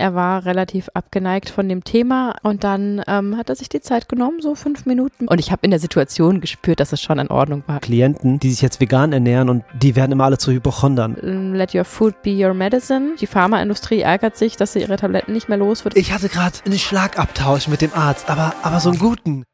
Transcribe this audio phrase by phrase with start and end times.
[0.00, 4.08] er war relativ abgeneigt von dem Thema und dann ähm, hat er sich die Zeit
[4.08, 5.28] genommen, so fünf Minuten.
[5.28, 7.80] Und ich habe in der Situation gespürt, dass es schon in Ordnung war.
[7.80, 11.16] Klienten, die sich jetzt vegan ernähren und die werden immer alle zu Hypochondern.
[11.54, 13.16] Let your food be your medicine.
[13.20, 15.96] Die Pharmaindustrie ärgert sich, dass sie ihre Tabletten nicht mehr los wird.
[15.96, 19.44] Ich hatte gerade einen Schlagabtausch mit dem Arzt, aber, aber so einen guten.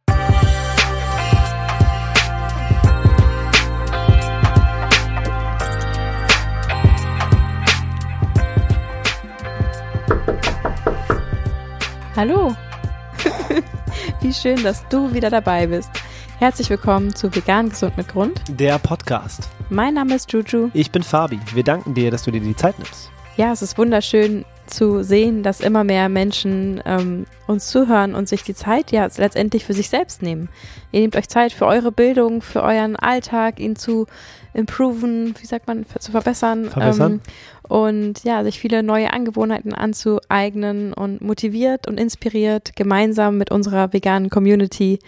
[12.16, 12.56] Hallo.
[14.22, 15.91] Wie schön, dass du wieder dabei bist.
[16.38, 18.41] Herzlich willkommen zu Vegan Gesund mit Grund.
[18.48, 19.50] Der Podcast.
[19.68, 20.70] Mein Name ist Juju.
[20.72, 21.38] Ich bin Fabi.
[21.52, 23.10] Wir danken dir, dass du dir die Zeit nimmst.
[23.36, 28.42] Ja, es ist wunderschön zu sehen, dass immer mehr Menschen ähm, uns zuhören und sich
[28.42, 30.48] die Zeit ja letztendlich für sich selbst nehmen.
[30.92, 34.06] Ihr nehmt euch Zeit für eure Bildung, für euren Alltag, ihn zu
[34.55, 36.70] improven, wie sagt man, zu verbessern.
[36.70, 37.12] Verbessern.
[37.12, 37.20] Ähm,
[37.69, 44.30] und ja, sich viele neue Angewohnheiten anzueignen und motiviert und inspiriert, gemeinsam mit unserer veganen
[44.30, 44.98] Community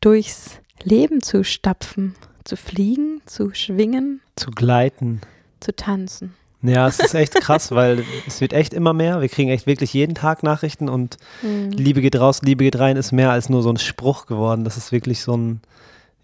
[0.00, 5.20] durchs Leben zu stapfen, zu fliegen, zu schwingen, Zu gleiten.
[5.60, 6.34] zu tanzen.
[6.64, 9.20] Ja, es ist echt krass, weil es wird echt immer mehr.
[9.20, 11.70] Wir kriegen echt wirklich jeden Tag Nachrichten und Mhm.
[11.72, 14.64] Liebe geht raus, Liebe geht rein ist mehr als nur so ein Spruch geworden.
[14.64, 15.60] Das ist wirklich so ein,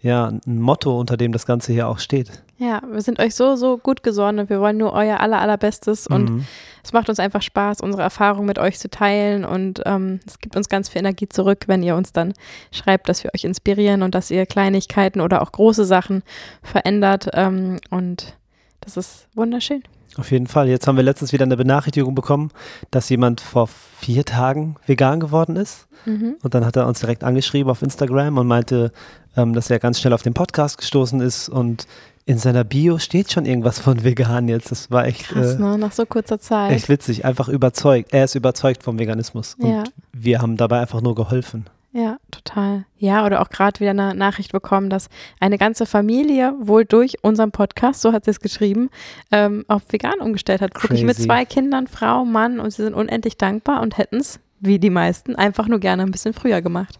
[0.01, 2.43] ja, ein Motto, unter dem das Ganze hier auch steht.
[2.57, 6.07] Ja, wir sind euch so, so gut gesonnen und wir wollen nur euer aller, allerbestes
[6.07, 6.45] und Mhm.
[6.83, 10.55] es macht uns einfach Spaß, unsere Erfahrung mit euch zu teilen und ähm, es gibt
[10.57, 12.33] uns ganz viel Energie zurück, wenn ihr uns dann
[12.71, 16.23] schreibt, dass wir euch inspirieren und dass ihr Kleinigkeiten oder auch große Sachen
[16.63, 18.35] verändert ähm, und
[18.81, 19.83] das ist wunderschön.
[20.17, 20.67] Auf jeden Fall.
[20.67, 22.51] Jetzt haben wir letztens wieder eine Benachrichtigung bekommen,
[22.91, 23.67] dass jemand vor
[23.99, 25.87] vier Tagen vegan geworden ist.
[26.05, 26.35] Mhm.
[26.41, 28.91] Und dann hat er uns direkt angeschrieben auf Instagram und meinte,
[29.37, 31.87] ähm, dass er ganz schnell auf den Podcast gestoßen ist und
[32.25, 34.71] in seiner Bio steht schon irgendwas von vegan jetzt.
[34.71, 35.77] Das war echt, Krass, äh, ne?
[35.77, 36.71] Nach so kurzer Zeit.
[36.71, 37.25] echt witzig.
[37.25, 38.13] Einfach überzeugt.
[38.13, 39.55] Er ist überzeugt vom Veganismus.
[39.57, 39.83] Und Ja.
[40.13, 41.65] wir haben dabei einfach nur geholfen.
[41.91, 42.85] Ja, total.
[42.97, 45.09] Ja, oder auch gerade wieder eine Nachricht bekommen, dass
[45.39, 48.89] eine ganze Familie wohl durch unseren Podcast, so hat sie es geschrieben,
[49.31, 50.75] ähm, auf vegan umgestellt hat.
[50.75, 51.27] Wirklich mit Crazy.
[51.27, 55.35] zwei Kindern, Frau, Mann und sie sind unendlich dankbar und hätten es, wie die meisten,
[55.35, 56.99] einfach nur gerne ein bisschen früher gemacht.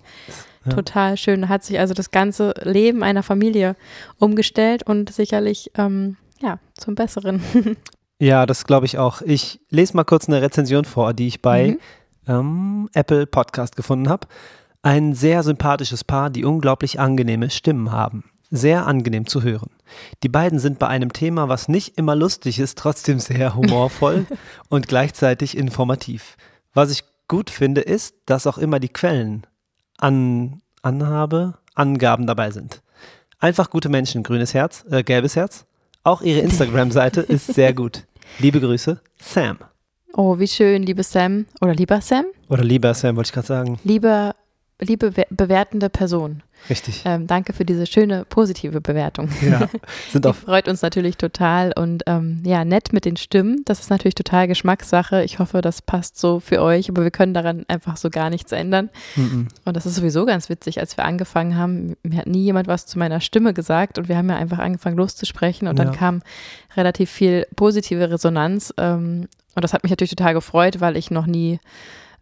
[0.66, 0.74] Ja.
[0.74, 1.42] Total schön.
[1.44, 3.76] Da hat sich also das ganze Leben einer Familie
[4.18, 7.42] umgestellt und sicherlich, ähm, ja, zum Besseren.
[8.22, 9.22] Ja, das glaube ich auch.
[9.22, 11.80] Ich lese mal kurz eine Rezension vor, die ich bei Mhm.
[12.28, 14.28] ähm, Apple Podcast gefunden habe.
[14.82, 18.24] Ein sehr sympathisches Paar, die unglaublich angenehme Stimmen haben.
[18.50, 19.70] Sehr angenehm zu hören.
[20.24, 24.26] Die beiden sind bei einem Thema, was nicht immer lustig ist, trotzdem sehr humorvoll
[24.70, 26.38] und gleichzeitig informativ.
[26.74, 29.46] Was ich gut finde, ist, dass auch immer die Quellen,
[29.98, 32.82] an, Anhabe, Angaben dabei sind.
[33.40, 35.66] Einfach gute Menschen, grünes Herz, äh, gelbes Herz.
[36.04, 38.06] Auch ihre Instagram-Seite ist sehr gut.
[38.40, 39.58] Liebe Grüße, Sam.
[40.14, 43.80] Oh, wie schön, liebe Sam oder lieber Sam, Oder lieber Sam, wollte ich gerade sagen.
[43.84, 44.34] liebe,
[44.82, 46.42] liebe be- bewertende Person.
[46.70, 47.04] Richtig.
[47.06, 49.30] Ähm, danke für diese schöne positive Bewertung.
[49.42, 49.70] Ja.
[50.12, 53.62] Sind Die auch freut uns natürlich total und ähm, ja, nett mit den Stimmen.
[53.66, 55.24] Das ist natürlich total Geschmackssache.
[55.24, 58.52] Ich hoffe, das passt so für euch, aber wir können daran einfach so gar nichts
[58.52, 58.90] ändern.
[59.16, 59.48] Mhm.
[59.64, 61.96] Und das ist sowieso ganz witzig, als wir angefangen haben.
[62.04, 64.98] Mir hat nie jemand was zu meiner Stimme gesagt und wir haben ja einfach angefangen
[64.98, 65.94] loszusprechen und dann Ja.
[65.94, 66.22] kam
[66.76, 68.74] relativ viel positive Resonanz.
[68.78, 71.60] Ähm, und das hat mich natürlich total gefreut, weil ich noch nie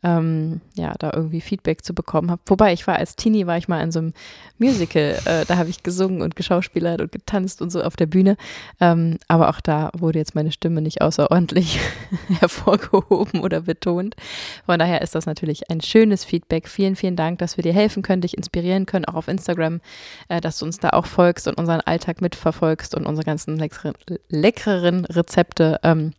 [0.03, 2.41] ähm, ja, da irgendwie Feedback zu bekommen habe.
[2.46, 4.13] Wobei ich war als Teenie, war ich mal in so einem
[4.58, 8.38] Musical, äh, da habe ich gesungen und geschauspielert und getanzt und so auf der Bühne.
[8.80, 11.80] Ähm, aber auch da wurde jetzt meine Stimme nicht außerordentlich
[12.40, 14.16] hervorgehoben oder betont.
[14.66, 16.68] Von daher ist das natürlich ein schönes Feedback.
[16.68, 19.81] Vielen, vielen Dank, dass wir dir helfen können, dich inspirieren können, auch auf Instagram,
[20.29, 23.94] äh, dass du uns da auch folgst und unseren Alltag mitverfolgst und unsere ganzen leckeren,
[24.29, 26.14] leckereren Rezepte ähm,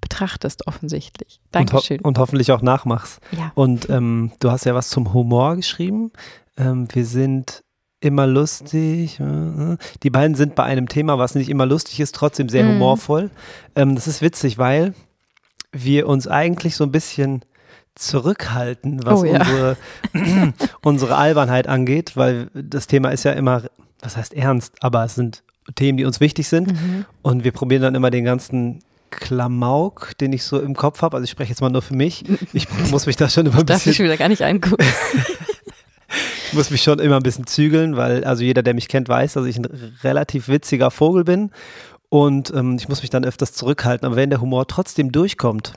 [0.00, 1.40] betrachtest offensichtlich.
[1.54, 2.00] und, ho Dankeschön.
[2.00, 3.20] und hoffentlich auch nachmachst.
[3.32, 3.52] ja.
[3.54, 6.12] Und ähm, du hast ja was zum Humor geschrieben.
[6.56, 7.62] Ähm, wir sind
[8.00, 9.18] immer lustig.
[9.20, 9.76] äh, äh.
[10.02, 12.74] Die beiden sind bei einem Thema, was nicht immer lustig ist, trotzdem sehr Mhm.
[12.74, 13.30] humorvoll.
[13.74, 14.94] Ähm, das ist witzig, weil
[15.72, 17.42] wir uns eigentlich so ein bisschen
[17.94, 19.40] zurückhalten, was Oh ja.
[19.40, 19.76] unsere,
[20.82, 23.64] unsere Albernheit angeht, weil das Thema ist ja immer,
[24.00, 25.42] was heißt ernst, aber es sind
[25.74, 26.72] Themen, die uns wichtig sind.
[26.72, 27.04] Mhm.
[27.22, 31.16] Und wir probieren dann immer den ganzen Klamauk, den ich so im Kopf habe.
[31.16, 32.24] Also ich spreche jetzt mal nur für mich.
[32.52, 34.84] Ich muss mich da schon immer ein Darf ich bisschen, wieder gar nicht angucken.
[36.46, 39.34] ich muss mich schon immer ein bisschen zügeln, weil also jeder, der mich kennt, weiß,
[39.34, 39.66] dass ich ein
[40.02, 41.50] relativ witziger Vogel bin.
[42.08, 44.06] Und ähm, ich muss mich dann öfters zurückhalten.
[44.06, 45.74] Aber wenn der Humor trotzdem durchkommt,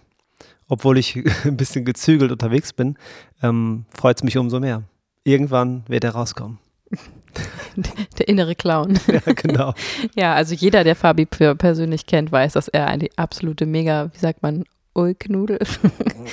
[0.68, 2.98] obwohl ich ein bisschen gezügelt unterwegs bin,
[3.44, 4.84] ähm, freut es mich umso mehr.
[5.24, 6.57] Irgendwann wird er rauskommen.
[8.19, 9.00] Der innere Clown.
[9.07, 9.74] ja, genau.
[10.16, 14.19] Ja, also jeder, der Fabi per- persönlich kennt, weiß, dass er eine absolute mega, wie
[14.19, 14.63] sagt man,
[14.94, 15.60] Ulknudel.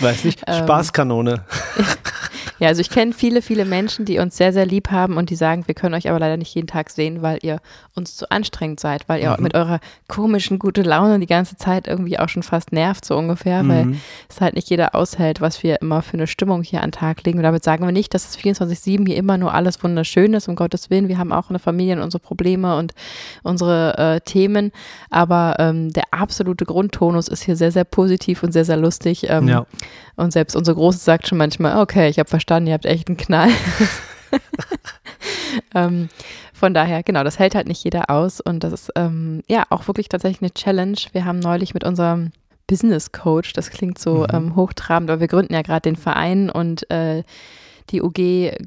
[0.00, 1.44] Weiß nicht, Ähm, Spaßkanone.
[2.60, 5.36] Ja, also ich kenne viele, viele Menschen, die uns sehr, sehr lieb haben und die
[5.36, 7.60] sagen, wir können euch aber leider nicht jeden Tag sehen, weil ihr
[7.94, 9.42] uns zu anstrengend seid, weil ihr Mhm.
[9.44, 13.66] mit eurer komischen gute Laune die ganze Zeit irgendwie auch schon fast nervt, so ungefähr,
[13.68, 14.00] weil Mhm.
[14.28, 17.24] es halt nicht jeder aushält, was wir immer für eine Stimmung hier an den Tag
[17.24, 17.38] legen.
[17.38, 20.56] Und damit sagen wir nicht, dass es 24-7 hier immer nur alles wunderschön ist, um
[20.56, 21.08] Gottes Willen.
[21.08, 22.92] Wir haben auch eine Familie und unsere Probleme und
[23.42, 24.72] unsere äh, Themen,
[25.10, 29.26] aber ähm, der absolute Grundtonus ist hier sehr, sehr positiv und sehr, sehr lustig.
[29.28, 29.66] Ähm, Ja.
[30.18, 33.16] Und selbst unsere Große sagt schon manchmal, okay, ich habe verstanden, ihr habt echt einen
[33.16, 33.50] Knall.
[35.74, 36.08] ähm,
[36.52, 38.40] von daher, genau, das hält halt nicht jeder aus.
[38.40, 40.98] Und das ist ähm, ja auch wirklich tatsächlich eine Challenge.
[41.12, 42.32] Wir haben neulich mit unserem
[42.66, 44.34] Business Coach, das klingt so Mhm.
[44.34, 47.22] ähm, hochtrabend, aber wir gründen ja gerade den Verein und äh,
[47.90, 48.16] die UG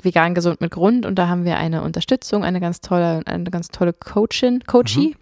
[0.03, 3.69] Vegan Gesund mit Grund und da haben wir eine Unterstützung, eine ganz tolle, eine ganz
[3.69, 5.15] tolle Coachin, Coachie.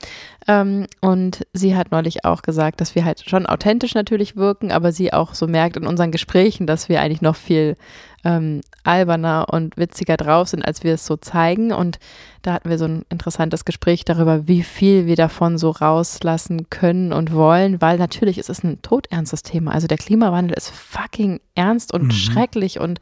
[0.47, 4.91] Ähm, und sie hat neulich auch gesagt, dass wir halt schon authentisch natürlich wirken, aber
[4.91, 7.75] sie auch so merkt in unseren Gesprächen, dass wir eigentlich noch viel
[8.23, 11.71] ähm, alberner und witziger drauf sind, als wir es so zeigen.
[11.71, 11.99] Und
[12.41, 17.11] da hatten wir so ein interessantes Gespräch darüber, wie viel wir davon so rauslassen können
[17.11, 19.71] und wollen, weil natürlich ist es ein todernstes Thema.
[19.71, 22.11] Also der Klimawandel ist fucking ernst und Mhm.
[22.11, 22.99] schrecklich und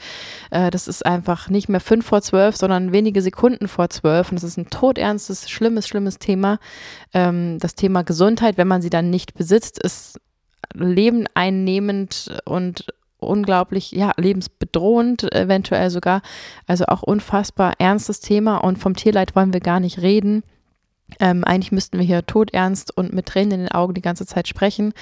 [0.50, 4.32] äh, das ist einfach nicht mehr fünf vor zwölf, sondern wenige Sekunden vor zwölf.
[4.32, 6.58] Und es ist ein todernstes, schlimmes, schlimmes Thema.
[7.14, 10.20] Ähm, das Thema Gesundheit, wenn man sie dann nicht besitzt, ist
[10.74, 12.86] Leben einnehmend und
[13.20, 16.22] unglaublich, ja, lebensbedrohend eventuell sogar.
[16.68, 20.44] Also auch unfassbar ernstes Thema und vom Tierleid wollen wir gar nicht reden.
[21.20, 24.48] Ähm, eigentlich müssten wir hier todernst und mit Tränen in den Augen die ganze Zeit
[24.48, 24.94] sprechen.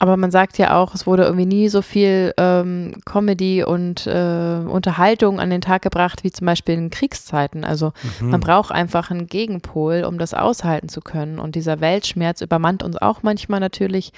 [0.00, 4.60] Aber man sagt ja auch, es wurde irgendwie nie so viel ähm, Comedy und äh,
[4.64, 7.64] Unterhaltung an den Tag gebracht, wie zum Beispiel in Kriegszeiten.
[7.64, 8.30] Also Mhm.
[8.30, 11.40] man braucht einfach einen Gegenpol, um das aushalten zu können.
[11.40, 14.12] Und dieser Weltschmerz übermannt uns auch manchmal natürlich.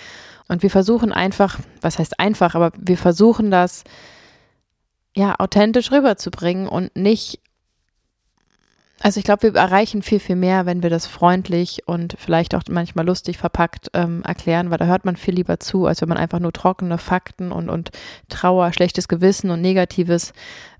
[0.48, 3.84] Und wir versuchen einfach, was heißt einfach, aber wir versuchen das
[5.16, 7.40] ja authentisch rüberzubringen und nicht.
[9.02, 12.62] Also ich glaube, wir erreichen viel, viel mehr, wenn wir das freundlich und vielleicht auch
[12.68, 16.18] manchmal lustig verpackt ähm, erklären, weil da hört man viel lieber zu, als wenn man
[16.18, 17.90] einfach nur trockene Fakten und, und
[18.28, 20.34] Trauer, schlechtes Gewissen und Negatives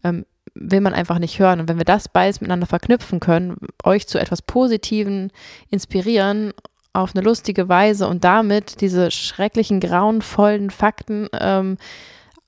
[0.04, 1.60] ähm, will man einfach nicht hören.
[1.60, 5.32] Und wenn wir das beides miteinander verknüpfen können, euch zu etwas Positiven
[5.70, 6.52] inspirieren,
[6.92, 11.78] auf eine lustige Weise und damit diese schrecklichen, grauenvollen Fakten ähm,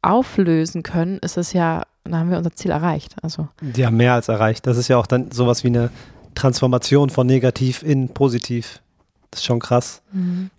[0.03, 3.17] auflösen können, ist es ja, dann haben wir unser Ziel erreicht.
[3.23, 4.67] Also Ja, mehr als erreicht.
[4.67, 5.91] Das ist ja auch dann sowas wie eine
[6.35, 8.81] Transformation von negativ in positiv.
[9.31, 10.03] Das ist schon krass.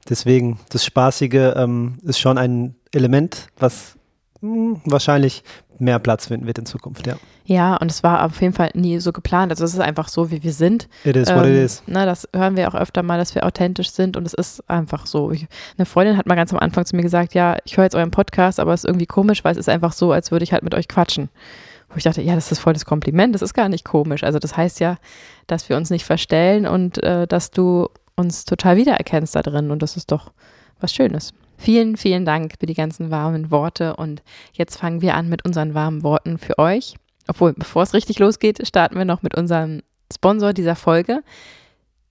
[0.09, 3.95] Deswegen, das Spaßige ähm, ist schon ein Element, was
[4.41, 5.43] mh, wahrscheinlich
[5.79, 7.15] mehr Platz finden wird in Zukunft, ja.
[7.45, 9.51] ja, und es war auf jeden Fall nie so geplant.
[9.51, 10.87] Also es ist einfach so, wie wir sind.
[11.03, 11.83] It is what it Ähm, is.
[11.87, 15.05] Ne, das hören wir auch öfter mal, dass wir authentisch sind und es ist einfach
[15.05, 15.31] so.
[15.31, 15.47] Ich,
[15.77, 18.11] eine Freundin hat mal ganz am Anfang zu mir gesagt, ja, ich höre jetzt euren
[18.11, 20.63] Podcast, aber es ist irgendwie komisch, weil es ist einfach so, als würde ich halt
[20.63, 21.29] mit euch quatschen.
[21.89, 24.23] Wo ich dachte, ja, das ist voll das Kompliment, das ist gar nicht komisch.
[24.23, 24.97] Also das heißt ja,
[25.47, 29.81] dass wir uns nicht verstellen und äh, dass du uns total wiedererkennst da drin und
[29.81, 30.31] das ist doch
[30.79, 31.33] was Schönes.
[31.63, 34.21] Vielen, vielen Dank für die ganzen warmen Worte und
[34.51, 36.95] jetzt fangen wir an mit unseren warmen Worten für euch.
[37.29, 39.81] Obwohl, bevor es richtig losgeht, starten wir noch mit unserem
[40.13, 41.21] Sponsor dieser Folge.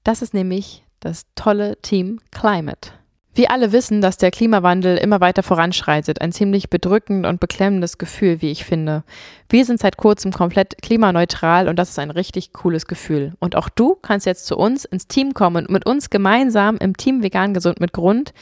[0.04, 2.92] Das ist nämlich das tolle Team Climate.
[3.34, 6.22] Wir alle wissen, dass der Klimawandel immer weiter voranschreitet.
[6.22, 9.04] Ein ziemlich bedrückend und beklemmendes Gefühl, wie ich finde.
[9.50, 13.34] Wir sind seit kurzem komplett klimaneutral und das ist ein richtig cooles Gefühl.
[13.38, 16.96] Und auch du kannst jetzt zu uns ins Team kommen und mit uns gemeinsam im
[16.96, 18.32] Team Vegan Gesund mit Grund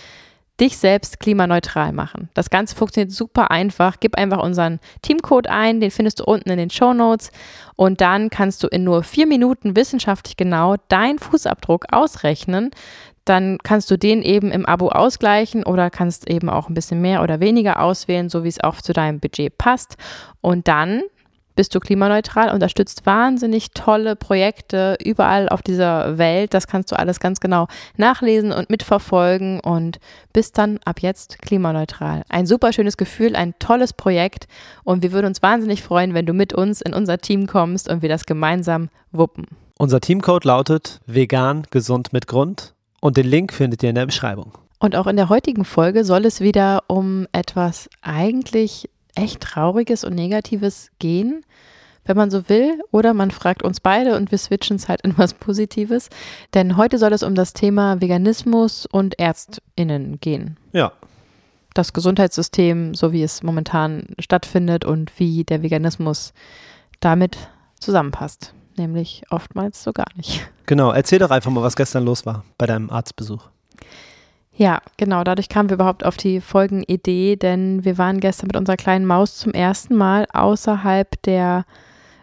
[0.61, 2.29] dich selbst klimaneutral machen.
[2.35, 3.97] Das Ganze funktioniert super einfach.
[3.99, 7.33] Gib einfach unseren Teamcode ein, den findest du unten in den Show Notes
[7.77, 12.71] und dann kannst du in nur vier Minuten wissenschaftlich genau deinen Fußabdruck ausrechnen.
[13.25, 17.23] Dann kannst du den eben im Abo ausgleichen oder kannst eben auch ein bisschen mehr
[17.23, 19.97] oder weniger auswählen, so wie es auch zu deinem Budget passt.
[20.41, 21.03] Und dann
[21.61, 26.55] bist du klimaneutral, unterstützt wahnsinnig tolle Projekte überall auf dieser Welt.
[26.55, 27.67] Das kannst du alles ganz genau
[27.99, 30.01] nachlesen und mitverfolgen und
[30.33, 32.23] bist dann ab jetzt klimaneutral.
[32.31, 34.49] Ein super schönes Gefühl, ein tolles Projekt
[34.85, 38.01] und wir würden uns wahnsinnig freuen, wenn du mit uns in unser Team kommst und
[38.01, 39.47] wir das gemeinsam wuppen.
[39.77, 44.53] Unser Teamcode lautet vegan gesund mit Grund und den Link findet ihr in der Beschreibung.
[44.79, 50.15] Und auch in der heutigen Folge soll es wieder um etwas eigentlich echt Trauriges und
[50.15, 51.45] Negatives gehen,
[52.05, 52.81] wenn man so will.
[52.91, 56.09] Oder man fragt uns beide und wir switchen es halt in was Positives.
[56.55, 60.57] Denn heute soll es um das Thema Veganismus und ÄrztInnen gehen.
[60.73, 60.93] Ja,
[61.75, 66.33] Das Gesundheitssystem, so wie es momentan stattfindet und wie der Veganismus
[67.01, 67.37] damit
[67.79, 68.55] zusammenpasst.
[68.77, 70.49] Nämlich oftmals so gar nicht.
[70.67, 70.91] genau.
[70.93, 73.49] Erzähl doch einfach mal, was gestern los war bei deinem Arztbesuch.
[74.61, 75.25] Ja, genau.
[75.25, 79.39] Dadurch kamen wir überhaupt auf die Folgenidee, denn wir waren gestern mit unserer kleinen Maus
[79.39, 81.65] zum ersten Mal außerhalb der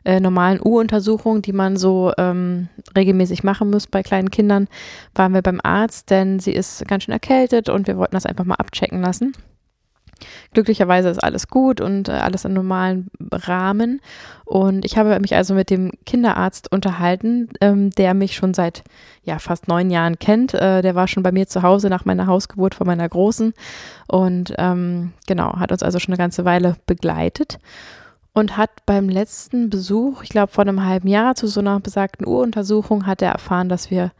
[0.06, 4.68] äh, normalen U-Untersuchung, die man so ähm, regelmäßig machen muss bei kleinen Kindern,
[5.16, 8.46] waren wir beim Arzt, denn sie ist ganz schön erkältet und wir wollten das einfach
[8.46, 9.34] mal abchecken lassen.
[10.54, 14.02] Glücklicherweise ist alles gut und äh, alles im normalen Rahmen.
[14.46, 18.84] Und ich habe mich also mit dem Kinderarzt unterhalten, ähm, der mich schon seit
[19.24, 20.54] ja, fast neun Jahren kennt.
[20.54, 23.54] Äh, der war schon bei mir zu Hause nach meiner Hausgeburt von meiner Großen
[24.08, 27.60] und ähm, genau, hat uns also schon eine ganze Weile begleitet
[28.38, 32.28] und hat beim letzten Besuch, ich glaube vor einem halben Jahr zu so einer besagten
[32.28, 34.12] Uruntersuchung, hat er erfahren, dass wir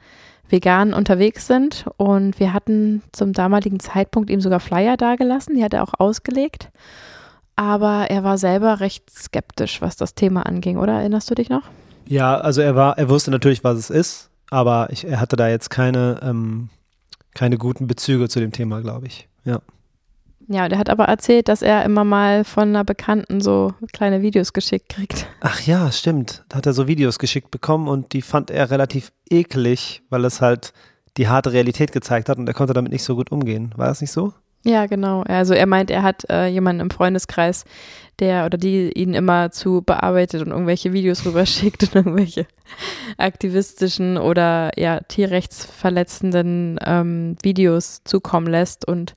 [0.50, 5.74] vegan unterwegs sind und wir hatten zum damaligen Zeitpunkt ihm sogar Flyer dagelassen, die hat
[5.74, 6.70] er auch ausgelegt.
[7.56, 10.94] Aber er war selber recht skeptisch, was das Thema anging, oder?
[10.94, 11.64] Erinnerst du dich noch?
[12.06, 15.50] Ja, also er war, er wusste natürlich, was es ist, aber ich, er hatte da
[15.50, 16.70] jetzt keine, ähm,
[17.34, 19.28] keine guten Bezüge zu dem Thema, glaube ich.
[19.44, 19.60] Ja.
[20.48, 24.54] Ja, der hat aber erzählt, dass er immer mal von einer Bekannten so kleine Videos
[24.54, 25.28] geschickt kriegt.
[25.42, 26.46] Ach ja, stimmt.
[26.48, 30.42] Da hat er so Videos geschickt bekommen und die fand er relativ eklig, weil es
[30.42, 30.74] halt
[31.18, 33.74] die harte Realität gezeigt hat und er konnte damit nicht so gut umgehen.
[33.76, 34.34] War das nicht so?
[34.64, 35.24] Ja, genau.
[35.24, 37.66] Also er meint, er hat äh, jemanden im Freundeskreis,
[38.20, 42.48] der oder die ihn immer zu bearbeitet und irgendwelche Videos rüberschickt und irgendwelche
[43.18, 49.16] aktivistischen oder ja tierrechtsverletzenden ähm, Videos zukommen lässt und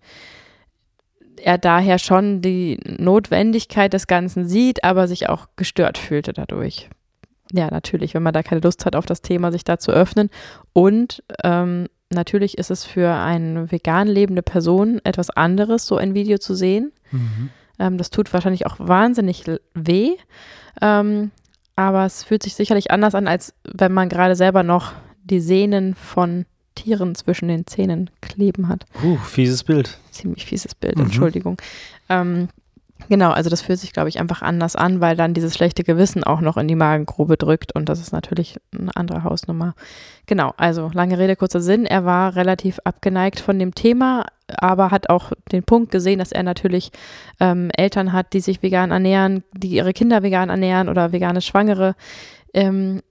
[1.42, 6.88] er daher schon die Notwendigkeit des Ganzen sieht, aber sich auch gestört fühlte dadurch.
[7.52, 10.30] Ja, natürlich, wenn man da keine Lust hat, auf das Thema sich da zu öffnen.
[10.72, 16.38] Und ähm, natürlich ist es für eine vegan lebende Person etwas anderes, so ein Video
[16.38, 16.92] zu sehen.
[17.10, 17.50] Mhm.
[17.78, 19.44] Ähm, das tut wahrscheinlich auch wahnsinnig
[19.74, 20.16] weh.
[20.80, 21.32] Ähm,
[21.74, 24.92] aber es fühlt sich sicherlich anders an, als wenn man gerade selber noch
[25.24, 26.44] die Sehnen von
[26.74, 28.86] Tieren zwischen den Zähnen kleben hat.
[29.02, 29.98] Uh, fieses Bild.
[30.10, 31.04] Ziemlich fieses Bild, mhm.
[31.04, 31.56] Entschuldigung.
[32.08, 32.48] Ähm,
[33.08, 36.24] genau, also das fühlt sich, glaube ich, einfach anders an, weil dann dieses schlechte Gewissen
[36.24, 39.74] auch noch in die Magengrube drückt und das ist natürlich eine andere Hausnummer.
[40.26, 41.86] Genau, also lange Rede, kurzer Sinn.
[41.86, 46.42] Er war relativ abgeneigt von dem Thema, aber hat auch den Punkt gesehen, dass er
[46.42, 46.92] natürlich
[47.40, 51.94] ähm, Eltern hat, die sich vegan ernähren, die ihre Kinder vegan ernähren oder vegane Schwangere.
[52.52, 53.02] Ähm,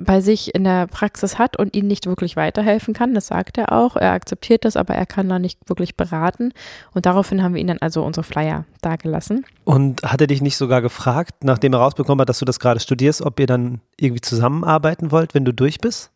[0.00, 3.14] bei sich in der Praxis hat und ihnen nicht wirklich weiterhelfen kann.
[3.14, 3.96] Das sagt er auch.
[3.96, 6.52] Er akzeptiert das, aber er kann da nicht wirklich beraten.
[6.94, 9.44] Und daraufhin haben wir ihnen dann also unsere Flyer dagelassen.
[9.64, 12.80] Und hat er dich nicht sogar gefragt, nachdem er rausbekommen hat, dass du das gerade
[12.80, 16.10] studierst, ob ihr dann irgendwie zusammenarbeiten wollt, wenn du durch bist?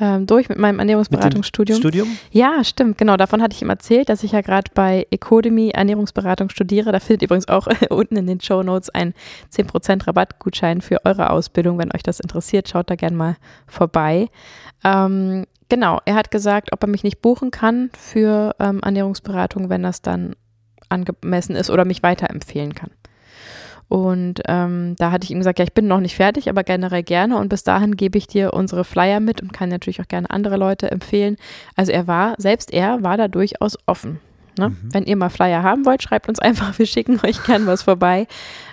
[0.00, 1.76] Ähm, durch mit meinem Ernährungsberatungsstudium.
[1.76, 2.18] Mit Studium?
[2.32, 3.16] Ja, stimmt, genau.
[3.16, 6.90] Davon hatte ich ihm erzählt, dass ich ja gerade bei Ecodemy Ernährungsberatung studiere.
[6.90, 9.14] Da findet ihr übrigens auch unten in den Show Notes einen
[9.52, 11.78] 10% Rabattgutschein für eure Ausbildung.
[11.78, 13.36] Wenn euch das interessiert, schaut da gerne mal
[13.66, 14.28] vorbei.
[14.82, 19.84] Ähm, genau, er hat gesagt, ob er mich nicht buchen kann für ähm, Ernährungsberatung, wenn
[19.84, 20.34] das dann
[20.88, 22.90] angemessen ist oder mich weiterempfehlen kann.
[23.88, 27.02] Und ähm, da hatte ich ihm gesagt, ja, ich bin noch nicht fertig, aber generell
[27.02, 27.36] gerne.
[27.36, 30.56] Und bis dahin gebe ich dir unsere Flyer mit und kann natürlich auch gerne andere
[30.56, 31.36] Leute empfehlen.
[31.76, 34.20] Also er war, selbst er war da durchaus offen.
[34.58, 34.70] Ne?
[34.70, 34.76] Mhm.
[34.92, 38.26] Wenn ihr mal Flyer haben wollt, schreibt uns einfach, wir schicken euch gern was vorbei.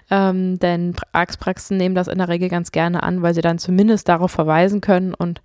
[0.09, 4.09] Ähm, denn Arztpraxen nehmen das in der Regel ganz gerne an, weil sie dann zumindest
[4.09, 5.41] darauf verweisen können und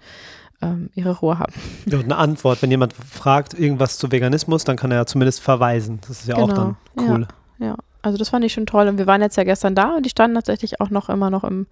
[0.62, 1.52] ähm, ihre Ruhe haben.
[1.86, 5.40] Ja, und eine Antwort, wenn jemand fragt irgendwas zu Veganismus, dann kann er ja zumindest
[5.40, 6.00] verweisen.
[6.02, 6.46] Das ist ja genau.
[6.46, 7.26] auch dann cool.
[7.58, 7.76] Ja, ja.
[8.06, 8.86] Also das fand ich schon toll.
[8.86, 11.42] Und wir waren jetzt ja gestern da und die standen tatsächlich auch noch immer noch
[11.42, 11.66] im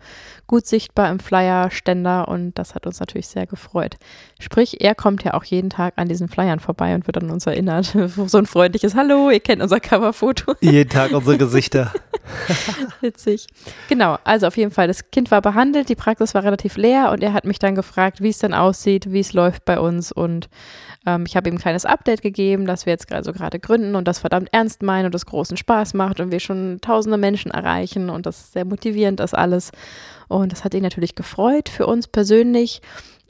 [0.48, 3.98] gut sichtbar im Flyer-Ständer und das hat uns natürlich sehr gefreut.
[4.40, 7.46] Sprich, er kommt ja auch jeden Tag an diesen Flyern vorbei und wird an uns
[7.46, 7.96] erinnert.
[8.26, 10.54] so ein freundliches Hallo, ihr kennt unser Coverfoto.
[10.60, 11.92] Jeden Tag unsere Gesichter.
[13.00, 13.46] Witzig.
[13.88, 17.22] Genau, also auf jeden Fall, das Kind war behandelt, die Praxis war relativ leer und
[17.22, 20.48] er hat mich dann gefragt, wie es denn aussieht, wie es läuft bei uns und
[21.06, 24.08] ähm, ich habe ihm ein kleines Update gegeben, dass wir jetzt also gerade gründen und
[24.08, 28.10] das verdammt ernst meinen und das großen Spaß macht und wir schon tausende Menschen erreichen
[28.10, 29.70] und das sehr motivierend ist alles.
[30.28, 32.80] Und das hat ihn natürlich gefreut für uns persönlich.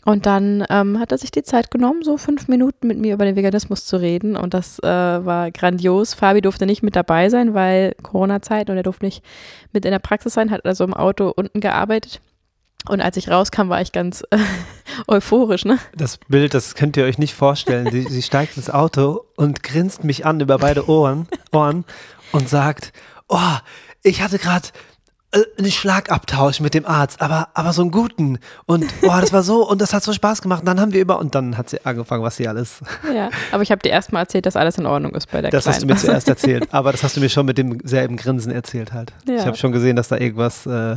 [0.05, 3.25] Und dann ähm, hat er sich die Zeit genommen, so fünf Minuten mit mir über
[3.25, 4.37] den Veganismus zu reden.
[4.37, 6.13] Und das äh, war grandios.
[6.13, 9.25] Fabi durfte nicht mit dabei sein, weil Corona-Zeit und er durfte nicht
[9.73, 12.21] mit in der Praxis sein, hat also im Auto unten gearbeitet.
[12.87, 14.37] Und als ich rauskam, war ich ganz äh,
[15.09, 15.79] euphorisch, ne?
[15.97, 17.91] Das Bild, das könnt ihr euch nicht vorstellen.
[17.91, 21.87] Sie, sie steigt ins Auto und grinst mich an über beide Ohren, Ohren
[22.35, 22.93] und sagt,
[23.29, 23.57] oh,
[24.03, 24.69] ich hatte gerade
[25.59, 28.39] einen Schlagabtausch mit dem Arzt, aber, aber so einen guten.
[28.67, 30.61] Und boah, das war so und das hat so Spaß gemacht.
[30.61, 32.81] Und dann haben wir über und dann hat sie angefangen, was sie alles.
[33.15, 35.65] Ja, aber ich habe dir erstmal erzählt, dass alles in Ordnung ist bei der Das
[35.65, 35.75] Kleinen.
[35.75, 38.93] hast du mir zuerst erzählt, aber das hast du mir schon mit demselben Grinsen erzählt
[38.93, 39.13] halt.
[39.27, 39.37] Ja.
[39.37, 40.97] Ich habe schon gesehen, dass da irgendwas äh,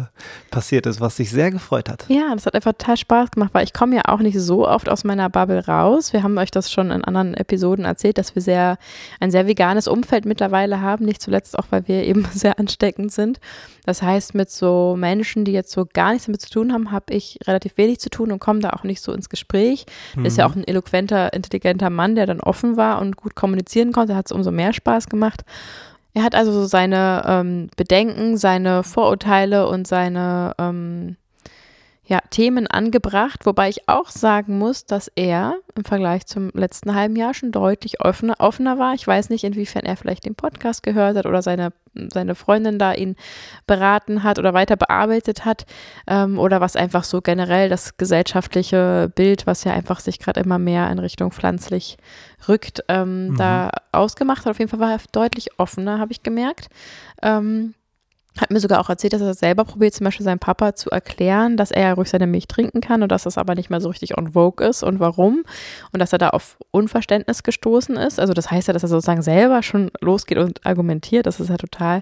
[0.51, 2.06] passiert ist, was dich sehr gefreut hat.
[2.08, 4.89] Ja, das hat einfach total Spaß gemacht, weil ich komme ja auch nicht so oft
[4.89, 6.13] aus meiner Bubble raus.
[6.13, 8.77] Wir haben euch das schon in anderen Episoden erzählt, dass wir sehr
[9.20, 13.39] ein sehr veganes Umfeld mittlerweile haben, nicht zuletzt auch, weil wir eben sehr ansteckend sind.
[13.86, 17.13] Das heißt, mit so Menschen, die jetzt so gar nichts damit zu tun haben, habe
[17.13, 19.86] ich relativ wenig zu tun und komme da auch nicht so ins Gespräch.
[20.15, 20.25] Mhm.
[20.25, 24.15] Ist ja auch ein eloquenter, intelligenter Mann, der dann offen war und gut kommunizieren konnte,
[24.15, 25.43] hat es umso mehr Spaß gemacht.
[26.13, 31.15] Er hat also so seine ähm, Bedenken, seine Vorurteile und seine ähm,
[32.07, 37.17] ja, Themen angebracht, wobei ich auch sagen muss, dass er im Vergleich zum letzten halben
[37.17, 38.93] Jahr schon deutlich offener, offener war.
[38.93, 41.73] Ich weiß nicht, inwiefern er vielleicht den Podcast gehört hat oder seine,
[42.13, 43.17] seine Freundin da ihn
[43.65, 45.65] beraten hat oder weiter bearbeitet hat
[46.07, 50.59] ähm, oder was einfach so generell das gesellschaftliche Bild, was ja einfach sich gerade immer
[50.59, 51.97] mehr in Richtung pflanzlich
[52.47, 53.37] rückt, ähm, mhm.
[53.37, 54.51] da ausgemacht hat.
[54.51, 56.69] Auf jeden Fall war er deutlich offener, habe ich gemerkt.
[57.21, 57.73] Ähm,
[58.39, 60.89] hat mir sogar auch erzählt, dass er das selber probiert, zum Beispiel seinem Papa zu
[60.89, 63.82] erklären, dass er ja ruhig seine Milch trinken kann und dass das aber nicht mehr
[63.82, 65.44] so richtig on vogue ist und warum.
[65.91, 68.20] Und dass er da auf Unverständnis gestoßen ist.
[68.20, 71.25] Also das heißt ja, dass er sozusagen selber schon losgeht und argumentiert.
[71.25, 72.01] Das ist ja total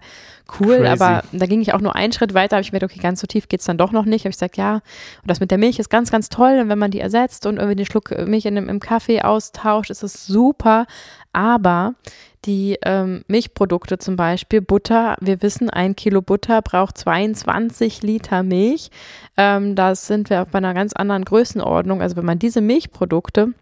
[0.60, 0.78] cool.
[0.78, 0.88] Crazy.
[0.88, 3.22] Aber da ging ich auch nur einen Schritt weiter, habe ich mir gedacht, okay, ganz
[3.22, 4.22] so tief geht es dann doch noch nicht.
[4.26, 4.82] Habe ich gesagt, ja, und
[5.26, 6.60] das mit der Milch ist ganz, ganz toll.
[6.62, 10.04] Und wenn man die ersetzt und irgendwie den Schluck Milch in im Kaffee austauscht, ist
[10.04, 10.86] das super.
[11.34, 11.96] Aber
[12.46, 18.90] die ähm, Milchprodukte zum Beispiel, Butter, wir wissen, ein Kilo Butter braucht 22 Liter Milch.
[19.38, 22.02] Ähm, da sind wir bei einer ganz anderen Größenordnung.
[22.02, 23.54] Also wenn man diese Milchprodukte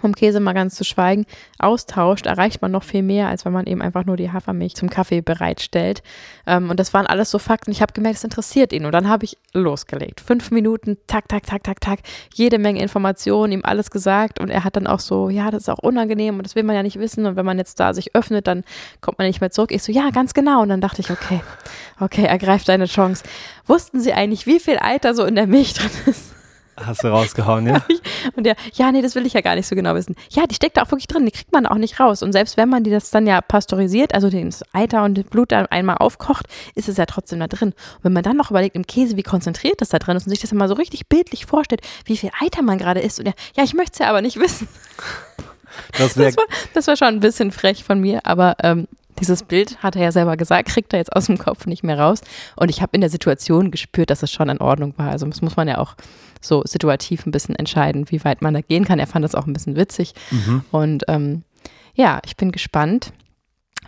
[0.00, 1.26] vom Käse mal ganz zu schweigen,
[1.58, 4.90] austauscht, erreicht man noch viel mehr, als wenn man eben einfach nur die Hafermilch zum
[4.90, 6.02] Kaffee bereitstellt.
[6.46, 7.70] Ähm, und das waren alles so Fakten.
[7.70, 8.86] Ich habe gemerkt, es interessiert ihn.
[8.86, 10.20] Und dann habe ich losgelegt.
[10.20, 12.00] Fünf Minuten, tak, tak, tak, tak, tak,
[12.34, 14.40] jede Menge Informationen, ihm alles gesagt.
[14.40, 16.76] Und er hat dann auch so, ja, das ist auch unangenehm und das will man
[16.76, 17.26] ja nicht wissen.
[17.26, 18.64] Und wenn man jetzt da sich öffnet, dann
[19.00, 19.72] kommt man nicht mehr zurück.
[19.72, 20.62] Ich so, ja, ganz genau.
[20.62, 21.40] Und dann dachte ich, okay,
[22.00, 23.24] okay, ergreift deine Chance.
[23.66, 26.31] Wussten Sie eigentlich, wie viel Eiter so in der Milch drin ist?
[26.86, 27.82] Hast du rausgehauen, ja?
[28.36, 30.16] und der, ja, nee, das will ich ja gar nicht so genau wissen.
[30.30, 32.22] Ja, die steckt da auch wirklich drin, die kriegt man auch nicht raus.
[32.22, 35.52] Und selbst wenn man die das dann ja pasteurisiert, also das Eiter und das Blut
[35.52, 37.70] dann einmal aufkocht, ist es ja trotzdem da drin.
[37.70, 40.30] Und wenn man dann noch überlegt im Käse, wie konzentriert das da drin ist und
[40.30, 43.32] sich das mal so richtig bildlich vorstellt, wie viel Eiter man gerade isst und ja,
[43.56, 44.68] ja, ich möchte es ja aber nicht wissen.
[45.96, 48.88] Das, das, war, das war schon ein bisschen frech von mir, aber ähm,
[49.20, 51.98] dieses Bild, hat er ja selber gesagt, kriegt er jetzt aus dem Kopf nicht mehr
[51.98, 52.20] raus.
[52.56, 55.10] Und ich habe in der Situation gespürt, dass es schon in Ordnung war.
[55.10, 55.94] Also das muss man ja auch
[56.40, 58.98] so situativ ein bisschen entscheiden, wie weit man da gehen kann.
[58.98, 60.14] Er fand das auch ein bisschen witzig.
[60.30, 60.64] Mhm.
[60.70, 61.42] Und ähm,
[61.94, 63.12] ja, ich bin gespannt,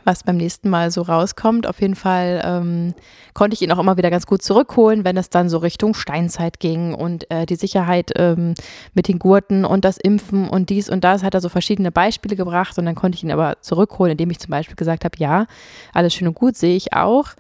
[0.05, 1.67] was beim nächsten Mal so rauskommt.
[1.67, 2.95] Auf jeden Fall ähm,
[3.33, 6.61] konnte ich ihn auch immer wieder ganz gut zurückholen, wenn es dann so Richtung Steinzeit
[6.61, 8.55] ging und äh, die Sicherheit ähm,
[8.95, 12.37] mit den Gurten und das Impfen und dies und das hat er so verschiedene Beispiele
[12.37, 15.47] gebracht und dann konnte ich ihn aber zurückholen, indem ich zum Beispiel gesagt habe, ja,
[15.93, 17.31] alles schön und gut, sehe ich auch.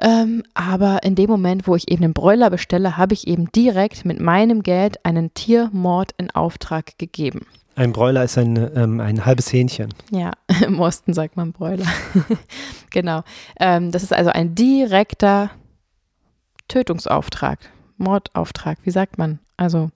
[0.00, 4.04] Ähm, aber in dem Moment, wo ich eben den Bräuler bestelle, habe ich eben direkt
[4.04, 7.46] mit meinem Geld einen Tiermord in Auftrag gegeben.
[7.80, 9.88] Ein Bräuler ist ein, ähm, ein halbes Hähnchen.
[10.10, 10.32] Ja,
[10.66, 11.86] im Osten sagt man Bräuler.
[12.90, 13.22] genau.
[13.58, 15.48] Ähm, das ist also ein direkter
[16.68, 17.58] Tötungsauftrag,
[17.96, 19.38] Mordauftrag, wie sagt man?
[19.56, 19.88] Also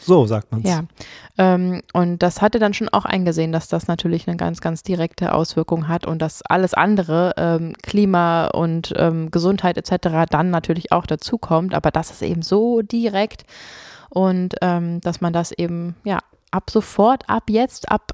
[0.00, 0.68] so sagt man es.
[0.68, 0.84] Ja.
[1.38, 5.32] Ähm, und das hatte dann schon auch eingesehen, dass das natürlich eine ganz, ganz direkte
[5.32, 11.06] Auswirkung hat und dass alles andere, ähm, Klima und ähm, Gesundheit etc., dann natürlich auch
[11.06, 11.72] dazukommt.
[11.72, 13.46] Aber das ist eben so direkt
[14.10, 16.18] und ähm, dass man das eben, ja,
[16.50, 18.12] ab sofort, ab jetzt, ab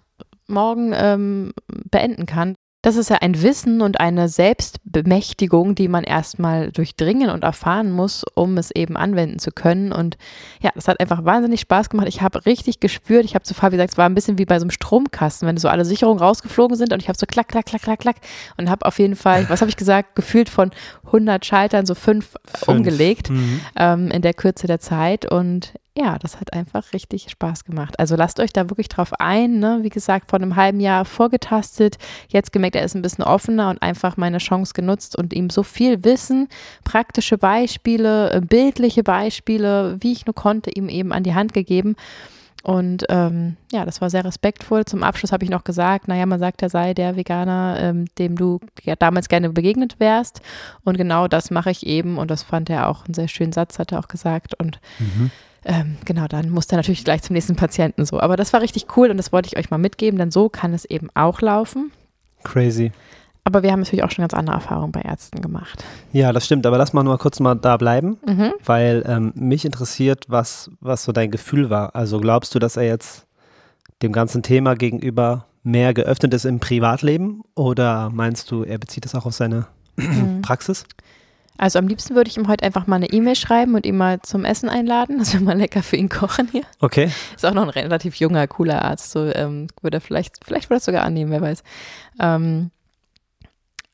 [0.48, 1.52] morgen ähm,
[1.90, 2.54] beenden kann.
[2.86, 8.24] Das ist ja ein Wissen und eine Selbstbemächtigung, die man erstmal durchdringen und erfahren muss,
[8.34, 9.90] um es eben anwenden zu können.
[9.90, 10.16] Und
[10.60, 12.06] ja, das hat einfach wahnsinnig Spaß gemacht.
[12.06, 14.60] Ich habe richtig gespürt, ich habe zu Fabi gesagt, es war ein bisschen wie bei
[14.60, 17.66] so einem Stromkasten, wenn so alle Sicherungen rausgeflogen sind und ich habe so klack, klack,
[17.66, 18.16] klack, klack, klack
[18.56, 20.70] und habe auf jeden Fall, was habe ich gesagt, gefühlt von
[21.06, 22.68] 100 Schaltern so fünf, fünf.
[22.68, 23.62] umgelegt mhm.
[23.74, 25.28] ähm, in der Kürze der Zeit.
[25.28, 27.98] Und ja, das hat einfach richtig Spaß gemacht.
[27.98, 29.58] Also lasst euch da wirklich drauf ein.
[29.58, 29.78] Ne?
[29.80, 31.96] Wie gesagt, vor einem halben Jahr vorgetastet,
[32.28, 35.62] jetzt gemerkt, er ist ein bisschen offener und einfach meine Chance genutzt und ihm so
[35.62, 36.48] viel Wissen,
[36.84, 41.96] praktische Beispiele, äh, bildliche Beispiele, wie ich nur konnte, ihm eben an die Hand gegeben.
[42.62, 44.84] Und ähm, ja, das war sehr respektvoll.
[44.84, 48.36] Zum Abschluss habe ich noch gesagt, naja, man sagt, er sei der Veganer, ähm, dem
[48.36, 50.42] du ja damals gerne begegnet wärst.
[50.84, 52.18] Und genau das mache ich eben.
[52.18, 54.58] Und das fand er auch einen sehr schönen Satz, hat er auch gesagt.
[54.58, 55.30] Und mhm
[55.66, 58.18] ähm, genau, dann muss er natürlich gleich zum nächsten Patienten so.
[58.20, 60.72] Aber das war richtig cool und das wollte ich euch mal mitgeben, denn so kann
[60.72, 61.92] es eben auch laufen.
[62.44, 62.92] Crazy.
[63.44, 65.84] aber wir haben natürlich auch schon ganz andere Erfahrungen bei Ärzten gemacht.
[66.12, 68.52] Ja, das stimmt, aber lass mal nur kurz mal da bleiben, Mhm.
[68.64, 71.94] weil ähm, mich interessiert, was, was so dein Gefühl war.
[71.94, 73.26] Also glaubst du, dass er jetzt
[74.02, 79.14] dem ganzen Thema gegenüber mehr geöffnet ist im Privatleben oder meinst du, er bezieht das
[79.14, 80.40] auch auf seine Mhm.
[80.42, 80.84] Praxis?
[81.58, 84.20] Also am liebsten würde ich ihm heute einfach mal eine E-Mail schreiben und ihn mal
[84.22, 86.64] zum Essen einladen, dass wir mal lecker für ihn kochen hier.
[86.80, 87.10] Okay.
[87.34, 89.10] Ist auch noch ein relativ junger, cooler Arzt.
[89.10, 91.62] So ähm, würde er vielleicht, vielleicht würde er es sogar annehmen, wer weiß.
[92.20, 92.70] Ähm,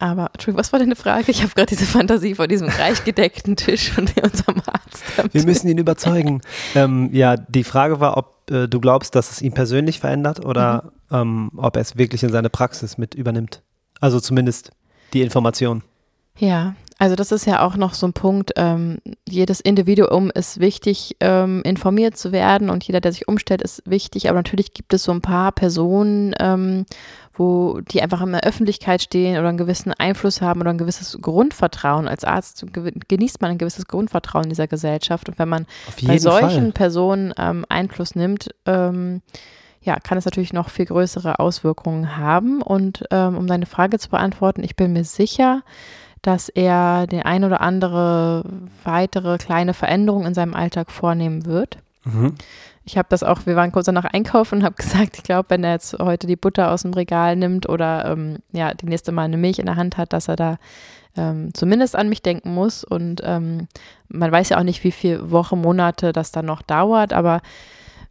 [0.02, 1.30] aber, Entschuldigung, was war deine Frage?
[1.30, 5.32] Ich habe gerade diese Fantasie vor diesem reich gedeckten Tisch von unserem Arzt.
[5.32, 6.40] Wir müssen ihn überzeugen.
[6.74, 10.90] ähm, ja, die Frage war, ob äh, du glaubst, dass es ihn persönlich verändert oder
[11.12, 13.62] ähm, ob er es wirklich in seine Praxis mit übernimmt.
[14.00, 14.72] Also zumindest
[15.12, 15.84] die Information.
[16.36, 18.52] Ja, also das ist ja auch noch so ein Punkt.
[18.54, 23.82] Ähm, jedes Individuum ist wichtig, ähm, informiert zu werden und jeder, der sich umstellt, ist
[23.86, 24.28] wichtig.
[24.28, 26.86] Aber natürlich gibt es so ein paar Personen, ähm,
[27.34, 31.18] wo die einfach in der Öffentlichkeit stehen oder einen gewissen Einfluss haben oder ein gewisses
[31.20, 32.06] Grundvertrauen.
[32.06, 32.64] Als Arzt
[33.08, 35.28] genießt man ein gewisses Grundvertrauen in dieser Gesellschaft.
[35.28, 35.66] Und wenn man
[36.06, 36.72] bei solchen Fall.
[36.72, 39.22] Personen ähm, Einfluss nimmt, ähm,
[39.80, 42.62] ja, kann es natürlich noch viel größere Auswirkungen haben.
[42.62, 45.62] Und ähm, um deine Frage zu beantworten, ich bin mir sicher,
[46.22, 48.44] dass er die ein oder andere
[48.84, 51.78] weitere kleine Veränderung in seinem Alltag vornehmen wird.
[52.04, 52.34] Mhm.
[52.84, 55.64] Ich habe das auch, wir waren kurz danach einkaufen und habe gesagt, ich glaube, wenn
[55.64, 59.24] er jetzt heute die Butter aus dem Regal nimmt oder ähm, ja, die nächste Mal
[59.24, 60.58] eine Milch in der Hand hat, dass er da
[61.16, 62.84] ähm, zumindest an mich denken muss.
[62.84, 63.68] Und ähm,
[64.08, 67.40] man weiß ja auch nicht, wie viele Wochen, Monate das dann noch dauert, aber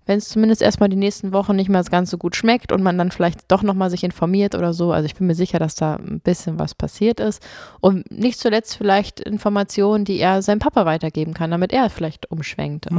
[0.06, 2.98] wenn es zumindest erstmal die nächsten Wochen nicht mehr ganz so gut schmeckt und man
[2.98, 4.92] dann vielleicht doch nochmal sich informiert oder so.
[4.92, 7.42] Also ich bin mir sicher, dass da ein bisschen was passiert ist.
[7.80, 12.88] Und nicht zuletzt vielleicht Informationen, die er seinem Papa weitergeben kann, damit er vielleicht umschwenkt.
[12.92, 12.98] Ähm,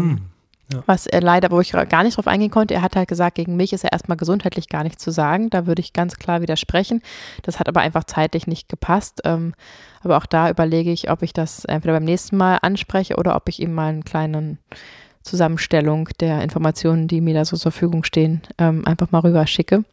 [0.72, 0.82] Mhm.
[0.86, 3.56] was er leider, wo ich gar nicht drauf eingehen konnte, er hat halt gesagt, gegen
[3.56, 5.50] mich ist er erstmal gesundheitlich gar nichts zu sagen.
[5.50, 7.02] Da würde ich ganz klar widersprechen.
[7.42, 9.20] Das hat aber einfach zeitlich nicht gepasst.
[9.24, 9.54] Ähm,
[10.02, 13.48] aber auch da überlege ich, ob ich das entweder beim nächsten Mal anspreche oder ob
[13.48, 14.58] ich ihm mal einen kleinen
[15.22, 19.84] Zusammenstellung der Informationen, die mir da so zur Verfügung stehen, ähm, einfach mal rüber schicke,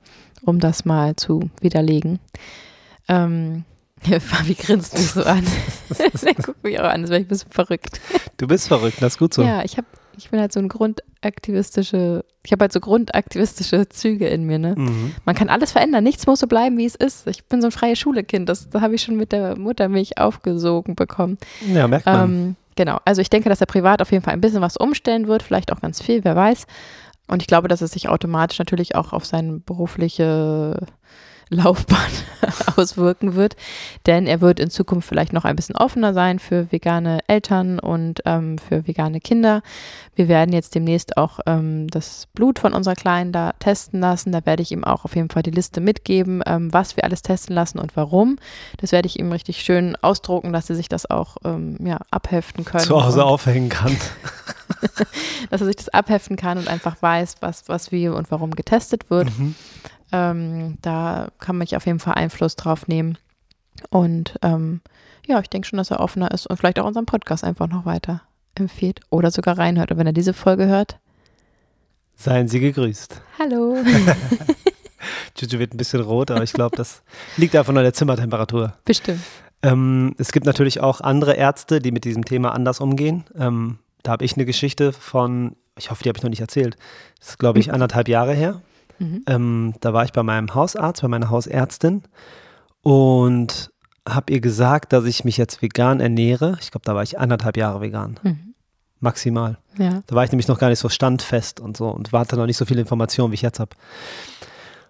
[0.43, 2.19] um das mal zu widerlegen.
[3.07, 3.63] Ähm,
[4.19, 5.43] Fabi grinst mich so an.
[6.23, 7.99] Der guckt mich auch an, als wäre ich ein bisschen verrückt.
[8.37, 9.43] Du bist verrückt, das ist gut so.
[9.43, 9.87] Ja, ich habe,
[10.17, 14.75] ich bin halt so ein grundaktivistische, ich habe halt so grundaktivistische Züge in mir, ne?
[14.77, 15.13] Mhm.
[15.25, 17.27] Man kann alles verändern, nichts muss so bleiben, wie es ist.
[17.27, 20.95] Ich bin so ein freie Schule-Kind, das, das habe ich schon mit der Muttermilch aufgesogen
[20.95, 21.37] bekommen.
[21.73, 22.29] Ja, merkt man.
[22.29, 25.27] Ähm, genau, also ich denke, dass er privat auf jeden Fall ein bisschen was umstellen
[25.27, 26.65] wird, vielleicht auch ganz viel, wer weiß.
[27.27, 30.79] Und ich glaube, dass es sich automatisch natürlich auch auf seine berufliche
[31.49, 32.11] Laufbahn
[32.75, 33.55] auswirken wird,
[34.05, 38.21] denn er wird in Zukunft vielleicht noch ein bisschen offener sein für vegane Eltern und
[38.25, 39.61] ähm, für vegane Kinder.
[40.15, 44.31] Wir werden jetzt demnächst auch ähm, das Blut von unserer Kleinen da testen lassen.
[44.31, 47.23] Da werde ich ihm auch auf jeden Fall die Liste mitgeben, ähm, was wir alles
[47.23, 48.37] testen lassen und warum.
[48.77, 52.63] Das werde ich ihm richtig schön ausdrucken, dass sie sich das auch ähm, ja, abheften
[52.63, 52.83] können.
[52.83, 53.97] Zu Hause aufhängen kann.
[55.49, 59.09] dass er sich das abheften kann und einfach weiß, was, was wie und warum getestet
[59.09, 59.37] wird.
[59.37, 59.55] Mhm.
[60.11, 63.17] Ähm, da kann man sich auf jeden Fall Einfluss drauf nehmen.
[63.89, 64.81] Und ähm,
[65.25, 67.85] ja, ich denke schon, dass er offener ist und vielleicht auch unseren Podcast einfach noch
[67.85, 68.21] weiter
[68.55, 69.91] empfiehlt oder sogar reinhört.
[69.91, 70.97] Und wenn er diese Folge hört,
[72.15, 73.21] Seien Sie gegrüßt.
[73.39, 73.77] hallo.
[75.37, 77.01] Juju wird ein bisschen rot, aber ich glaube, das
[77.37, 78.73] liegt einfach nur an der Zimmertemperatur.
[78.83, 79.21] Bestimmt.
[79.61, 83.23] Ähm, es gibt natürlich auch andere Ärzte, die mit diesem Thema anders umgehen.
[83.37, 86.77] Ähm, da habe ich eine Geschichte von, ich hoffe, die habe ich noch nicht erzählt.
[87.19, 88.61] Das ist, glaube ich, anderthalb Jahre her.
[88.99, 89.23] Mhm.
[89.27, 92.03] Ähm, da war ich bei meinem Hausarzt, bei meiner Hausärztin
[92.81, 93.71] und
[94.07, 96.57] habe ihr gesagt, dass ich mich jetzt vegan ernähre.
[96.61, 98.53] Ich glaube, da war ich anderthalb Jahre vegan, Mhm.
[98.99, 99.57] maximal.
[99.77, 100.01] Ja.
[100.07, 102.57] Da war ich nämlich noch gar nicht so standfest und so und hatte noch nicht
[102.57, 103.71] so viele Informationen, wie ich jetzt habe.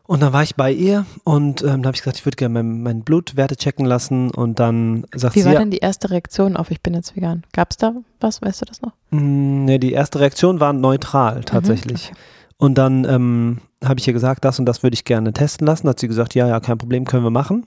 [0.07, 2.51] Und dann war ich bei ihr und ähm, da habe ich gesagt, ich würde gerne
[2.63, 6.09] mein, mein Blutwerte checken lassen und dann sagt Wie sie, war ja, denn die erste
[6.09, 7.43] Reaktion auf Ich bin jetzt vegan?
[7.53, 8.41] Gab es da was?
[8.41, 8.93] Weißt du das noch?
[9.11, 12.07] Mm, Nee, die erste Reaktion war neutral tatsächlich.
[12.11, 12.19] okay.
[12.59, 15.87] Und dann ähm, habe ich ihr gesagt, das und das würde ich gerne testen lassen.
[15.87, 17.65] Hat sie gesagt, ja, ja, kein Problem, können wir machen.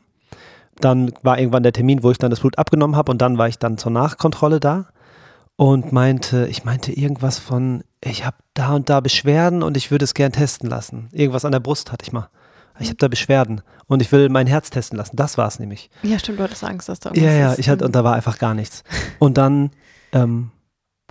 [0.80, 3.48] Dann war irgendwann der Termin, wo ich dann das Blut abgenommen habe und dann war
[3.48, 4.86] ich dann zur Nachkontrolle da
[5.56, 10.04] und meinte, ich meinte irgendwas von, ich habe da und da Beschwerden und ich würde
[10.04, 11.08] es gern testen lassen.
[11.12, 12.28] Irgendwas an der Brust hatte ich mal.
[12.78, 15.16] Ich habe da Beschwerden und ich will mein Herz testen lassen.
[15.16, 15.90] Das war es nämlich.
[16.02, 17.58] Ja, stimmt, du hattest Angst, dass da Ja, irgendwas ja, ist.
[17.60, 18.82] ich hatte, und da war einfach gar nichts.
[19.18, 19.70] Und dann
[20.12, 20.50] ähm,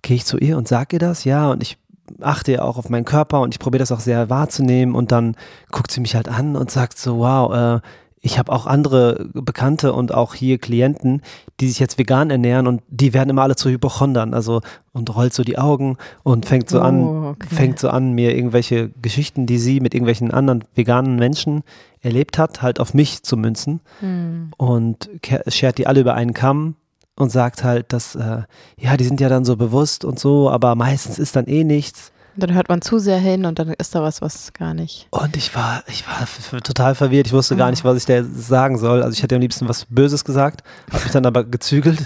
[0.01, 1.77] gehe ich zu ihr und sage ihr das, ja, und ich
[2.19, 5.35] achte ja auch auf meinen Körper und ich probiere das auch sehr wahrzunehmen und dann
[5.71, 7.81] guckt sie mich halt an und sagt so, wow, äh,
[8.23, 11.23] ich habe auch andere Bekannte und auch hier Klienten,
[11.59, 14.61] die sich jetzt vegan ernähren und die werden immer alle zu Hypochondern, also
[14.93, 17.47] und rollt so die Augen und fängt so Oh, an, okay.
[17.49, 21.63] fängt so an, mir irgendwelche Geschichten, die sie mit irgendwelchen anderen veganen Menschen
[22.01, 24.51] erlebt hat, halt auf mich zu münzen Hm.
[24.55, 25.09] und
[25.47, 26.75] schert die alle über einen Kamm
[27.21, 28.41] und sagt halt, dass äh,
[28.77, 32.11] ja, die sind ja dann so bewusst und so, aber meistens ist dann eh nichts.
[32.37, 35.07] Dann hört man zu sehr hin und dann ist da was, was gar nicht.
[35.11, 37.27] Und ich war, ich war total verwirrt.
[37.27, 37.71] Ich wusste gar Oh.
[37.71, 39.03] nicht, was ich da sagen soll.
[39.03, 42.01] Also ich hätte am liebsten was Böses gesagt, habe mich dann aber gezügelt.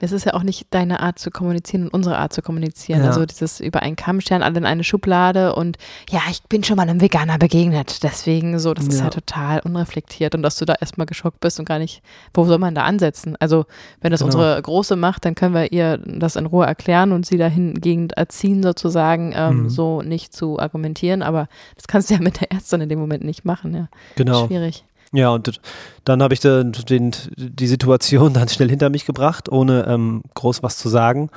[0.00, 3.00] Das ist ja auch nicht deine Art zu kommunizieren und unsere Art zu kommunizieren.
[3.02, 3.06] Ja.
[3.08, 5.78] Also dieses über einen Kamm scheren, alle in eine Schublade und
[6.10, 8.02] ja, ich bin schon mal einem Veganer begegnet.
[8.02, 9.04] Deswegen so, das ist Ja.
[9.04, 12.02] ja total unreflektiert und dass du da erstmal geschockt bist und gar nicht,
[12.34, 13.36] wo soll man da ansetzen?
[13.38, 13.66] Also,
[14.00, 14.26] wenn das Genau.
[14.34, 18.62] unsere Große macht, dann können wir ihr das in Ruhe erklären und sie dahingehend erziehen,
[18.62, 19.68] sozusagen, ähm, Mhm.
[19.70, 21.22] so nicht zu argumentieren.
[21.22, 23.88] Aber das kannst du ja mit der Ärztin in dem Moment nicht machen, ja.
[24.16, 24.46] Genau.
[24.46, 24.84] Schwierig.
[25.12, 25.60] Ja, und
[26.04, 30.62] dann habe ich den, den, die Situation dann schnell hinter mich gebracht, ohne ähm, groß
[30.62, 31.30] was zu sagen.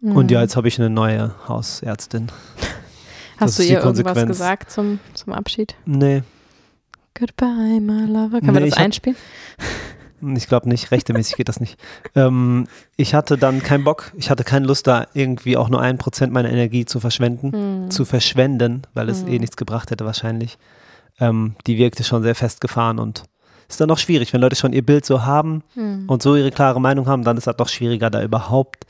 [0.00, 0.28] Und Mhm.
[0.28, 2.26] ja, jetzt habe ich eine neue Hausärztin.
[2.28, 2.36] das
[3.40, 5.74] Hast du ist die ihr irgendwas gesagt zum, zum Abschied?
[5.86, 6.22] Nee,
[7.18, 8.40] Goodbye, my lover.
[8.40, 9.16] Können Nee, wir das hab- einspielen?
[10.36, 10.92] ich glaube nicht.
[10.92, 11.76] Rechtemäßig geht das nicht.
[12.14, 14.12] Ähm, ich hatte dann keinen Bock.
[14.16, 17.86] Ich hatte keine Lust, da irgendwie auch nur ein Prozent meiner Energie zu verschwenden.
[17.86, 17.90] Mhm.
[17.90, 19.40] zu verschwenden, weil es eh Mhm.
[19.40, 20.58] nichts gebracht hätte wahrscheinlich.
[21.20, 23.24] Ähm, die wirkte schon sehr festgefahren und
[23.68, 26.04] ist dann auch schwierig, wenn Leute schon ihr Bild so haben Mhm.
[26.06, 28.86] und so ihre klare Meinung haben, dann ist das doch schwieriger, da überhaupt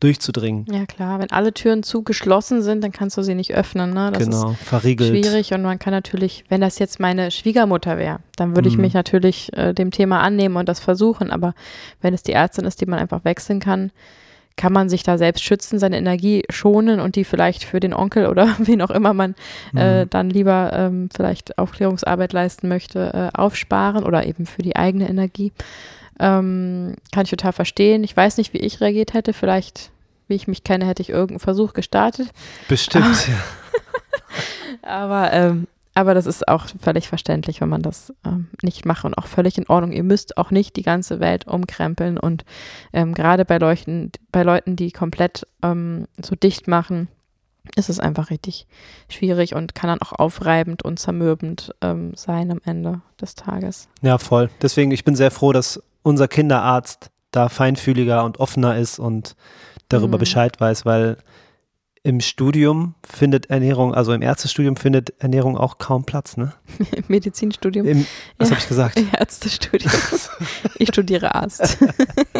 [0.00, 0.66] durchzudringen.
[0.70, 3.92] Ja klar, wenn alle Türen zugeschlossen sind, dann kannst du sie nicht öffnen.
[3.94, 4.10] Ne?
[4.12, 5.10] Das genau, ist verriegelt.
[5.10, 8.82] schwierig und man kann natürlich, wenn das jetzt meine Schwiegermutter wäre, dann würde ich Mhm.
[8.82, 11.30] mich natürlich äh, dem Thema annehmen und das versuchen.
[11.30, 11.54] Aber
[12.00, 13.92] wenn es die Ärztin ist, die man einfach wechseln kann,
[14.56, 18.26] kann man sich da selbst schützen, seine Energie schonen und die vielleicht für den Onkel
[18.26, 19.34] oder wen auch immer man
[19.74, 20.10] äh, Mhm.
[20.10, 25.52] dann lieber ähm, vielleicht Aufklärungsarbeit leisten möchte, äh, aufsparen oder eben für die eigene Energie.
[26.20, 28.04] Ähm, kann ich total verstehen.
[28.04, 29.32] Ich weiß nicht, wie ich reagiert hätte.
[29.32, 29.90] Vielleicht,
[30.28, 32.28] wie ich mich kenne, hätte ich irgendeinen Versuch gestartet.
[32.68, 33.34] Bestimmt, ja.
[34.82, 39.16] Aber, ähm, aber das ist auch völlig verständlich, wenn man das ähm, nicht macht und
[39.18, 39.92] auch völlig in Ordnung.
[39.92, 42.44] Ihr müsst auch nicht die ganze Welt umkrempeln und
[42.92, 47.08] ähm, gerade bei Leuten, bei Leuten, die komplett ähm, so dicht machen,
[47.76, 48.66] ist es einfach richtig
[49.08, 53.88] schwierig und kann dann auch aufreibend und zermürbend ähm, sein am Ende des Tages.
[54.00, 54.50] ja, voll.
[54.60, 59.36] Deswegen, ich bin sehr froh, dass unser Kinderarzt da feinfühliger und offener ist und
[59.88, 60.20] darüber Mhm.
[60.20, 61.18] Bescheid weiß, weil
[62.04, 66.52] im Studium findet Ernährung, also im Ärztestudium findet Ernährung auch kaum Platz, ne?
[66.96, 68.06] Im Medizinstudium, Im,
[68.38, 68.56] was Ja.
[68.56, 68.98] habe ich gesagt?
[68.98, 69.92] im Ärztestudium.
[70.78, 71.78] ich studiere Arzt.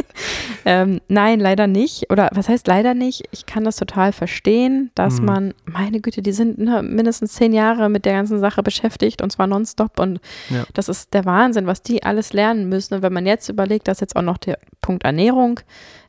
[0.64, 2.10] ähm, nein, leider nicht.
[2.10, 3.22] Oder was heißt leider nicht?
[3.30, 5.26] Ich kann das total verstehen, dass Mhm.
[5.26, 9.30] man, meine Güte, die sind ne, mindestens zehn Jahre mit der ganzen Sache beschäftigt und
[9.30, 10.00] zwar nonstop.
[10.00, 10.20] Und
[10.50, 10.64] Ja.
[10.74, 12.94] das ist der Wahnsinn, was die alles lernen müssen.
[12.94, 15.60] Und wenn man jetzt überlegt, dass jetzt auch noch der Punkt Ernährung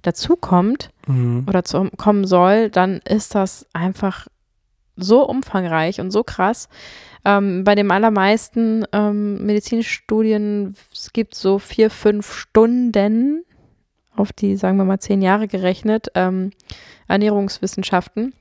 [0.02, 1.46] dazukommt Mhm.
[1.48, 4.28] oder zu, kommen soll, dann ist das einfach
[4.96, 6.70] so umfangreich und so krass.
[7.26, 13.44] Ähm, bei den allermeisten ähm, Medizinstudien, es gibt so vier, fünf Stunden
[14.16, 16.52] auf die, sagen wir mal, zehn Jahre gerechnet, ähm,
[17.08, 18.34] Ernährungswissenschaften.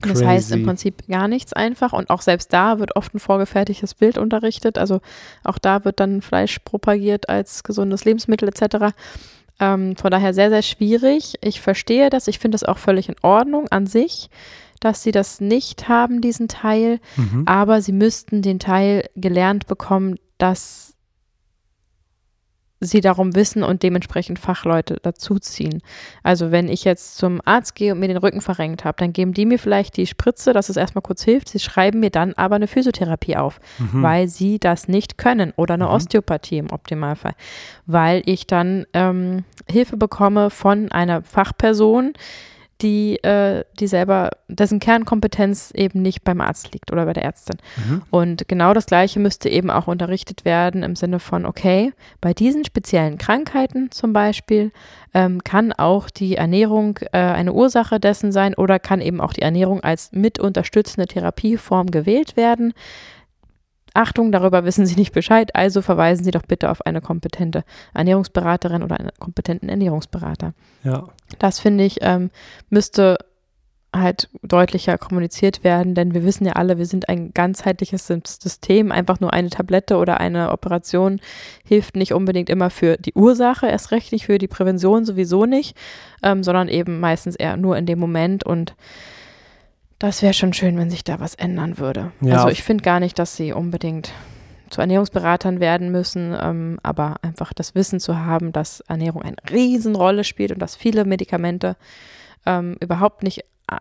[0.00, 0.66] Das heißt im Crazy.
[0.66, 4.76] Prinzip gar nichts einfach und auch selbst da wird oft ein vorgefertigtes Bild unterrichtet.
[4.76, 5.00] Also
[5.44, 8.96] auch da wird dann Fleisch propagiert als gesundes Lebensmittel etc.
[9.62, 11.34] Ähm, von daher sehr, sehr schwierig.
[11.40, 12.26] Ich verstehe das.
[12.26, 14.28] Ich finde das auch völlig in Ordnung an sich,
[14.80, 16.98] dass sie das nicht haben, diesen Teil.
[17.16, 17.44] Mhm.
[17.46, 20.91] Aber sie müssten den Teil gelernt bekommen, dass
[22.84, 25.82] sie darum wissen und dementsprechend Fachleute dazuziehen.
[26.22, 29.32] Also wenn ich jetzt zum Arzt gehe und mir den Rücken verrenkt habe, dann geben
[29.32, 31.48] die mir vielleicht die Spritze, dass es erstmal kurz hilft.
[31.48, 34.02] Sie schreiben mir dann aber eine Physiotherapie auf, Mhm.
[34.02, 35.90] weil sie das nicht können oder eine Mhm.
[35.92, 37.34] Osteopathie im Optimalfall,
[37.86, 42.12] weil ich dann ähm, Hilfe bekomme von einer Fachperson,
[42.82, 47.56] die, äh, die selber, dessen Kernkompetenz eben nicht beim Arzt liegt oder bei der Ärztin.
[47.76, 48.02] Mhm.
[48.10, 52.64] Und genau das Gleiche müsste eben auch unterrichtet werden im Sinne von, okay, bei diesen
[52.64, 54.72] speziellen Krankheiten zum Beispiel
[55.14, 59.42] ähm, kann auch die Ernährung äh, eine Ursache dessen sein oder kann eben auch die
[59.42, 62.74] Ernährung als mit unterstützende Therapieform gewählt werden.
[63.94, 68.82] Achtung, darüber wissen Sie nicht Bescheid, also verweisen Sie doch bitte auf eine kompetente Ernährungsberaterin
[68.82, 70.54] oder einen kompetenten Ernährungsberater.
[70.84, 71.08] Ja.
[71.38, 72.30] Das finde ich, ähm,
[72.70, 73.18] müsste
[73.94, 78.90] halt deutlicher kommuniziert werden, denn wir wissen ja alle, wir sind ein ganzheitliches System.
[78.90, 81.20] Einfach nur eine Tablette oder eine Operation
[81.64, 85.76] hilft nicht unbedingt immer für die Ursache, erst recht nicht für die Prävention sowieso nicht,
[86.22, 88.74] ähm, sondern eben meistens eher nur in dem Moment und
[90.02, 92.10] das wäre schon schön, wenn sich da was ändern würde.
[92.20, 92.38] Ja.
[92.38, 94.12] Also ich finde gar nicht, dass sie unbedingt
[94.68, 100.24] zu Ernährungsberatern werden müssen, ähm, aber einfach das Wissen zu haben, dass Ernährung eine Riesenrolle
[100.24, 101.76] spielt und dass viele Medikamente
[102.46, 103.76] ähm, überhaupt nicht äh,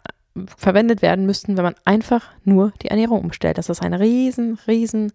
[0.57, 3.57] verwendet werden müssten, wenn man einfach nur die Ernährung umstellt.
[3.57, 5.13] Dass das ein riesen, riesen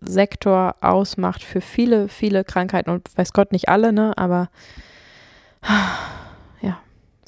[0.00, 4.48] Sektor ausmacht für viele, viele Krankheiten und weiß Gott nicht alle, ne, aber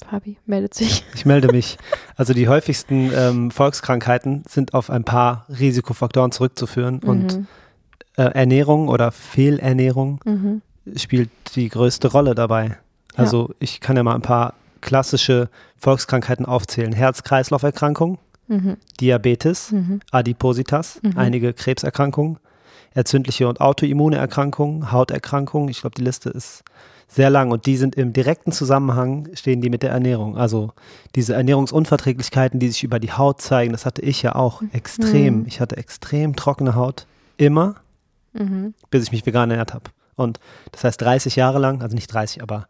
[0.09, 1.03] Fabi meldet sich.
[1.13, 1.77] Ich melde mich.
[2.15, 7.09] Also die häufigsten ähm, Volkskrankheiten sind auf ein paar Risikofaktoren zurückzuführen mhm.
[7.09, 7.47] und
[8.17, 10.61] äh, Ernährung oder Fehlernährung mhm.
[10.95, 12.77] spielt die größte Rolle dabei.
[13.15, 13.55] Also ja.
[13.59, 16.93] ich kann ja mal ein paar klassische Volkskrankheiten aufzählen.
[16.93, 18.77] Herz-Kreislauf-Erkrankung, mhm.
[18.99, 20.01] Diabetes, mhm.
[20.11, 21.13] Adipositas, mhm.
[21.15, 22.37] einige Krebserkrankungen,
[22.93, 25.69] entzündliche und autoimmune Erkrankungen, Hauterkrankungen.
[25.69, 26.63] Ich glaube, die Liste ist
[27.07, 30.37] sehr lang und die sind im direkten Zusammenhang, stehen die mit der Ernährung.
[30.37, 30.71] Also
[31.15, 34.69] diese Ernährungsunverträglichkeiten, die sich über die Haut zeigen, das hatte ich ja auch mhm.
[34.73, 35.45] extrem.
[35.47, 37.75] Ich hatte extrem trockene Haut, immer,
[38.33, 38.73] mhm.
[38.89, 39.85] bis ich mich vegan ernährt habe.
[40.15, 40.39] Und
[40.71, 42.67] das heißt 30 Jahre lang, also nicht 30, aber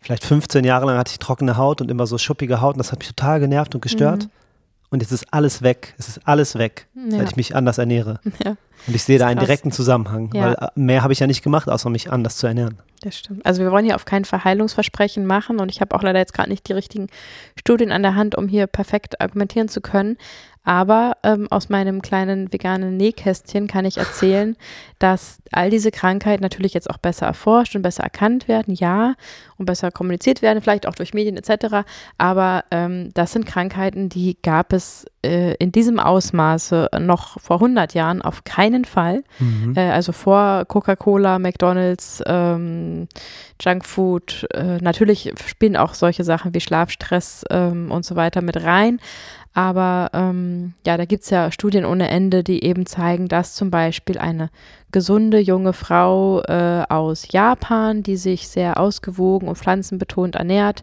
[0.00, 2.92] vielleicht 15 Jahre lang hatte ich trockene Haut und immer so schuppige Haut und das
[2.92, 4.24] hat mich total genervt und gestört.
[4.24, 4.30] Mhm.
[4.90, 5.94] Und jetzt ist alles weg.
[5.98, 7.18] Es ist alles weg, ja.
[7.18, 8.20] weil ich mich anders ernähre.
[8.44, 8.56] Ja.
[8.86, 10.42] Und ich sehe da einen direkten Zusammenhang, ja.
[10.42, 12.78] weil äh, mehr habe ich ja nicht gemacht, außer mich anders zu ernähren.
[13.04, 13.44] Das stimmt.
[13.44, 16.32] Also wir wollen hier auf keinen Fall Heilungsversprechen machen und ich habe auch leider jetzt
[16.32, 17.08] gerade nicht die richtigen
[17.54, 20.16] Studien an der Hand, um hier perfekt argumentieren zu können.
[20.62, 24.56] Aber ähm, aus meinem kleinen veganen Nähkästchen kann ich erzählen,
[24.98, 29.16] dass all diese Krankheiten natürlich jetzt auch besser erforscht und besser erkannt werden, ja,
[29.58, 31.86] und besser kommuniziert werden, vielleicht auch durch Medien etc.
[32.16, 37.94] Aber ähm, das sind Krankheiten, die gab es äh, in diesem Ausmaße noch vor 100
[37.94, 39.24] Jahren auf keinen Fall.
[39.38, 39.74] Mhm.
[39.76, 43.08] Äh, also vor Coca-Cola, McDonald's, ähm,
[43.60, 44.46] Junkfood.
[44.52, 49.00] Äh, natürlich spielen auch solche Sachen wie Schlafstress ähm, und so weiter mit rein.
[49.54, 53.70] Aber ähm, ja, da gibt es ja Studien ohne Ende, die eben zeigen, dass zum
[53.70, 54.50] Beispiel eine
[54.90, 60.82] gesunde junge Frau äh, aus Japan, die sich sehr ausgewogen und pflanzenbetont ernährt,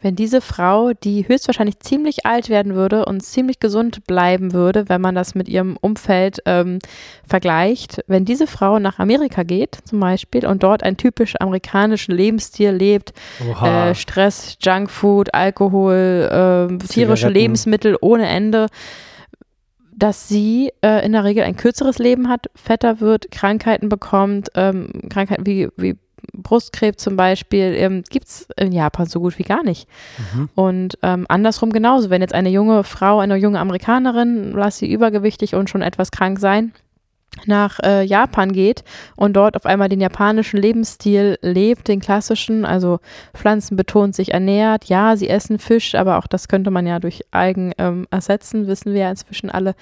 [0.00, 5.00] wenn diese Frau, die höchstwahrscheinlich ziemlich alt werden würde und ziemlich gesund bleiben würde, wenn
[5.00, 6.78] man das mit ihrem Umfeld ähm,
[7.26, 12.70] vergleicht, wenn diese Frau nach Amerika geht zum Beispiel und dort einen typisch amerikanischen Lebensstil
[12.70, 13.12] lebt,
[13.62, 18.66] äh, Stress, Junkfood, Alkohol, äh, tierische Lebensmittel ohne Ende,
[19.94, 24.88] dass sie äh, in der Regel ein kürzeres Leben hat, fetter wird, Krankheiten bekommt, ähm,
[25.10, 25.96] Krankheiten wie, wie
[26.32, 29.88] Brustkrebs zum Beispiel ähm, gibt es in Japan so gut wie gar nicht.
[30.34, 30.48] Mhm.
[30.54, 35.54] Und ähm, andersrum genauso, wenn jetzt eine junge Frau, eine junge Amerikanerin, lass sie übergewichtig
[35.54, 36.72] und schon etwas krank sein,
[37.46, 38.84] nach äh, Japan geht
[39.16, 42.98] und dort auf einmal den japanischen Lebensstil lebt, den klassischen, also
[43.34, 44.86] pflanzenbetont sich ernährt.
[44.86, 48.92] Ja, sie essen Fisch, aber auch das könnte man ja durch Algen ähm, ersetzen, wissen
[48.92, 49.74] wir ja inzwischen alle.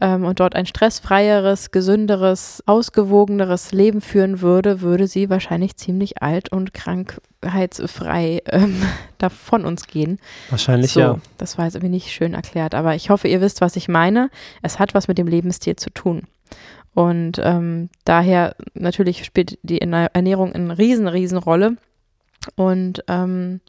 [0.00, 6.50] Ähm, und dort ein stressfreieres, gesünderes, ausgewogeneres Leben führen würde, würde sie wahrscheinlich ziemlich alt
[6.50, 8.82] und krankheitsfrei ähm,
[9.18, 10.18] da von uns gehen.
[10.50, 11.18] Wahrscheinlich so, ja.
[11.38, 14.30] Das war jetzt irgendwie nicht schön erklärt, aber ich hoffe, ihr wisst, was ich meine.
[14.62, 16.22] Es hat was mit dem Lebensstil zu tun.
[16.94, 21.76] Und ähm, daher natürlich spielt die Ernährung eine riesen, riesen Rolle.
[22.56, 23.60] Und ähm,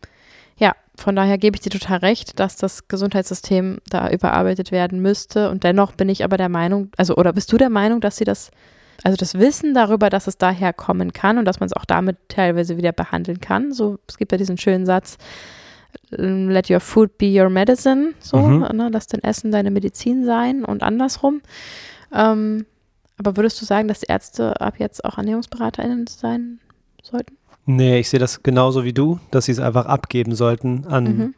[0.58, 5.50] ja, von daher gebe ich dir total recht, dass das Gesundheitssystem da überarbeitet werden müsste.
[5.50, 8.24] Und dennoch bin ich aber der Meinung, also oder bist du der Meinung, dass sie
[8.24, 8.52] das,
[9.04, 12.18] also das Wissen darüber, dass es daher kommen kann und dass man es auch damit
[12.30, 13.74] teilweise wieder behandeln kann.
[13.74, 15.18] So, es gibt ja diesen schönen Satz,
[16.10, 18.62] let your food be your medicine, so, mhm.
[18.74, 21.42] ne, lass dein Essen deine Medizin sein und andersrum.
[22.14, 22.66] Ähm,
[23.18, 26.62] aber würdest du sagen, dass Ärzte ab jetzt auch ErnährungsberaterInnen sein
[27.02, 27.36] sollten?
[27.66, 31.36] Nee, ich sehe das genauso wie du, dass sie es einfach abgeben sollten an mhm.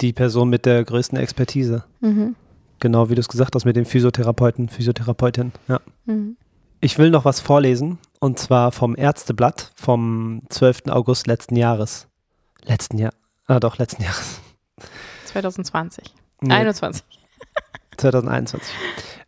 [0.00, 1.84] die Person mit der größten Expertise.
[2.00, 2.36] Mhm.
[2.80, 5.52] Genau wie du es gesagt hast mit den Physiotherapeuten, Physiotherapeutin.
[5.68, 5.80] Ja.
[6.04, 6.36] Mhm.
[6.80, 10.88] Ich will noch was vorlesen und zwar vom Ärzteblatt vom 12.
[10.88, 12.08] August letzten Jahres.
[12.64, 13.12] Letzten Jahr,
[13.46, 14.40] ah doch, letzten Jahres.
[15.26, 16.04] 2020.
[16.40, 16.52] Nee.
[16.52, 17.04] 21.
[17.96, 18.74] 2021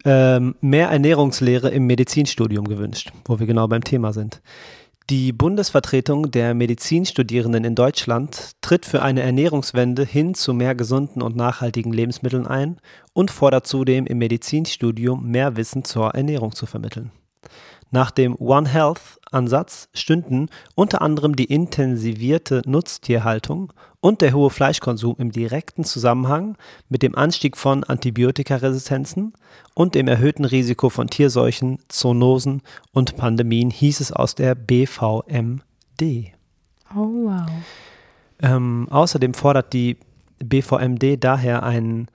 [0.04, 4.42] ähm, mehr Ernährungslehre im Medizinstudium gewünscht, wo wir genau beim Thema sind.
[5.10, 11.36] Die Bundesvertretung der Medizinstudierenden in Deutschland tritt für eine Ernährungswende hin zu mehr gesunden und
[11.36, 12.80] nachhaltigen Lebensmitteln ein
[13.12, 17.10] und fordert zudem im Medizinstudium mehr Wissen zur Ernährung zu vermitteln.
[17.90, 25.16] Nach dem One Health Ansatz stünden unter anderem die intensivierte Nutztierhaltung und der hohe Fleischkonsum
[25.18, 26.56] im direkten Zusammenhang
[26.88, 29.32] mit dem Anstieg von Antibiotikaresistenzen
[29.74, 35.62] und dem erhöhten Risiko von Tierseuchen, Zoonosen und Pandemien, hieß es aus der BVMD.
[36.94, 37.50] Oh wow.
[38.42, 39.96] Ähm, außerdem fordert die
[40.38, 42.08] BVMD daher ein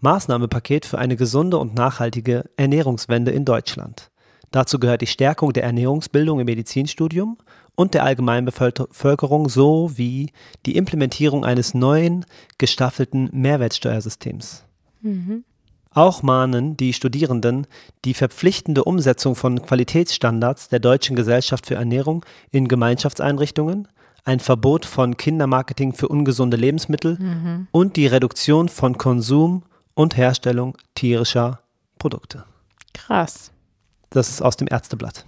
[0.00, 4.10] Maßnahmepaket für eine gesunde und nachhaltige Ernährungswende in Deutschland.
[4.54, 7.38] Dazu gehört die Stärkung der Ernährungsbildung im Medizinstudium
[7.74, 10.30] und der allgemeinen Bevölkerung sowie
[10.64, 12.24] die Implementierung eines neuen
[12.56, 14.62] gestaffelten Mehrwertsteuersystems.
[15.02, 15.42] Mhm.
[15.90, 17.66] Auch mahnen die Studierenden
[18.04, 23.88] die verpflichtende Umsetzung von Qualitätsstandards der Deutschen Gesellschaft für Ernährung in Gemeinschaftseinrichtungen,
[24.24, 27.66] ein Verbot von Kindermarketing für ungesunde Lebensmittel mhm.
[27.72, 31.58] und die Reduktion von Konsum und Herstellung tierischer
[31.98, 32.44] Produkte.
[32.92, 33.50] Krass.
[34.14, 35.24] Das ist aus dem Ärzteblatt.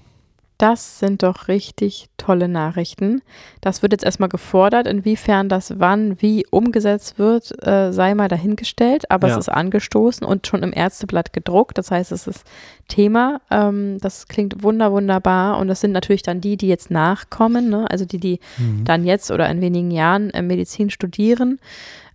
[0.58, 3.20] Das sind doch richtig tolle Nachrichten.
[3.60, 4.86] Das wird jetzt erstmal gefordert.
[4.86, 9.10] Inwiefern das wann, wie umgesetzt wird, äh, sei mal dahingestellt.
[9.10, 9.34] Aber ja.
[9.34, 11.76] es ist angestoßen und schon im Ärzteblatt gedruckt.
[11.76, 12.44] Das heißt, es ist
[12.88, 13.42] Thema.
[13.50, 15.58] Ähm, das klingt wunder, wunderbar.
[15.58, 17.68] Und das sind natürlich dann die, die jetzt nachkommen.
[17.68, 17.90] Ne?
[17.90, 18.84] Also die, die mhm.
[18.84, 21.60] dann jetzt oder in wenigen Jahren äh, Medizin studieren.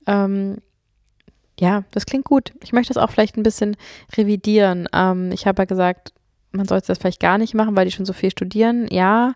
[0.08, 0.58] Ähm,
[1.60, 2.54] ja, das klingt gut.
[2.64, 3.78] Ich möchte das auch vielleicht ein bisschen
[4.18, 4.90] revidieren.
[4.94, 6.12] Ähm, ich habe ja gesagt,
[6.52, 8.88] man sollte das vielleicht gar nicht machen, weil die schon so viel studieren.
[8.90, 9.34] Ja,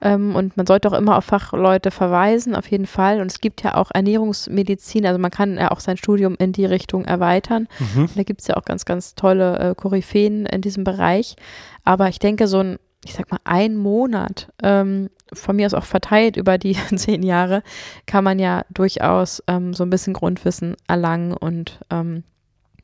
[0.00, 3.20] ähm, und man sollte auch immer auf Fachleute verweisen, auf jeden Fall.
[3.20, 6.64] Und es gibt ja auch Ernährungsmedizin, also man kann ja auch sein Studium in die
[6.64, 7.68] Richtung erweitern.
[7.78, 8.08] Mhm.
[8.14, 11.36] Da gibt es ja auch ganz, ganz tolle äh, Koryphäen in diesem Bereich.
[11.84, 15.84] Aber ich denke, so ein, ich sag mal, ein Monat, ähm, von mir aus auch
[15.84, 17.62] verteilt über die zehn Jahre,
[18.06, 22.24] kann man ja durchaus ähm, so ein bisschen Grundwissen erlangen und ähm,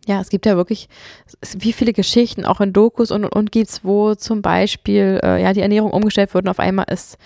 [0.06, 0.88] ja, es gibt ja wirklich,
[1.58, 5.52] wie viele Geschichten auch in Dokus und, und, und gibt's, wo zum Beispiel äh, ja
[5.52, 7.18] die Ernährung umgestellt wird und auf einmal ist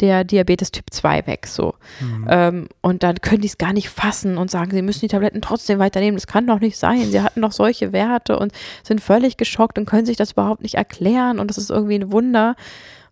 [0.00, 1.74] der Diabetes Typ 2 weg so.
[2.00, 2.26] Mhm.
[2.30, 5.42] Ähm, und dann können die es gar nicht fassen und sagen, sie müssen die Tabletten
[5.42, 6.16] trotzdem weiternehmen.
[6.16, 7.10] Das kann doch nicht sein.
[7.10, 8.52] Sie hatten doch solche Werte und
[8.84, 12.12] sind völlig geschockt und können sich das überhaupt nicht erklären und das ist irgendwie ein
[12.12, 12.54] Wunder.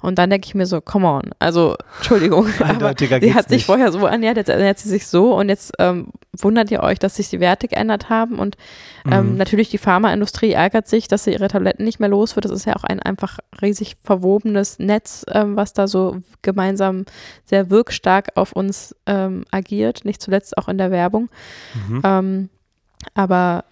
[0.06, 3.66] Und dann denke ich mir so, come on, also Entschuldigung, aber sie hat sich nicht.
[3.66, 7.16] vorher so ernährt, jetzt ernährt sie sich so und jetzt ähm, wundert ihr euch, dass
[7.16, 8.56] sich die Werte geändert haben und
[9.10, 9.36] ähm, mhm.
[9.36, 12.44] natürlich die Pharmaindustrie ärgert sich, dass sie ihre Tabletten nicht mehr los wird.
[12.44, 17.04] Das ist ja auch ein einfach riesig verwobenes Netz, ähm, was da so gemeinsam
[17.44, 21.30] sehr wirkstark auf uns ähm, agiert, nicht zuletzt auch in der Werbung.
[21.88, 22.02] Mhm.
[22.04, 22.48] Ähm,
[23.14, 23.64] aber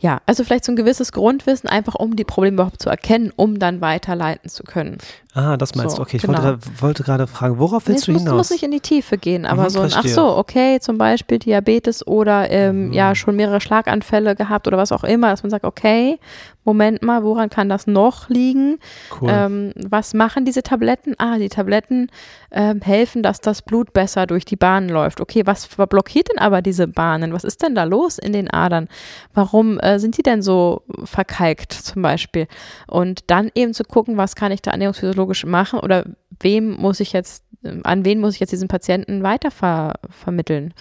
[0.00, 3.58] ja, also vielleicht so ein gewisses Grundwissen, einfach um die Probleme überhaupt zu erkennen, um
[3.58, 4.96] dann weiterleiten zu können.
[5.34, 6.02] Ah, das meinst so, du.
[6.02, 6.42] Okay, ich genau.
[6.42, 8.30] wollte, wollte, gerade fragen, worauf willst nee, du hinaus?
[8.30, 10.98] Du musst nicht in die Tiefe gehen, aber mhm, so ein, ach so, okay, zum
[10.98, 12.92] Beispiel Diabetes oder ähm, mhm.
[12.92, 16.18] ja schon mehrere Schlaganfälle gehabt oder was auch immer, dass man sagt, okay,
[16.64, 18.78] Moment mal, woran kann das noch liegen?
[19.18, 19.30] Cool.
[19.32, 21.14] Ähm, was machen diese Tabletten?
[21.18, 22.10] Ah, die Tabletten
[22.50, 25.22] ähm, helfen, dass das Blut besser durch die Bahnen läuft.
[25.22, 27.32] Okay, was blockiert denn aber diese Bahnen?
[27.32, 28.88] Was ist denn da los in den Adern?
[29.32, 32.46] Warum äh, sind die denn so verkalkt zum Beispiel?
[32.86, 36.04] Und dann eben zu gucken, was kann ich da ernährungsphysiologisch machen oder
[36.40, 37.44] wem muss ich jetzt,
[37.82, 40.74] an wen muss ich jetzt diesen Patienten weiter ver vermitteln?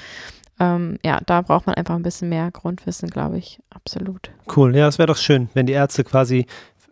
[0.60, 3.60] ähm, ja, da braucht man einfach ein bisschen mehr Grundwissen, glaube ich.
[3.70, 4.30] Absolut.
[4.56, 6.46] Cool, ja, es wäre doch schön, wenn die Ärzte quasi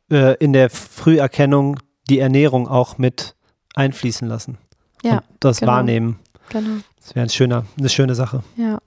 [0.10, 1.80] äh, in der Früherkennung
[2.10, 3.36] die Ernährung auch mit
[3.76, 4.58] einfließen lassen.
[5.04, 5.18] Ja.
[5.18, 5.74] Und das genau.
[5.74, 6.20] wahrnehmen.
[6.50, 6.78] Genau.
[7.02, 8.44] Das wäre ein schöner, eine schöne Sache.
[8.56, 8.80] Ja.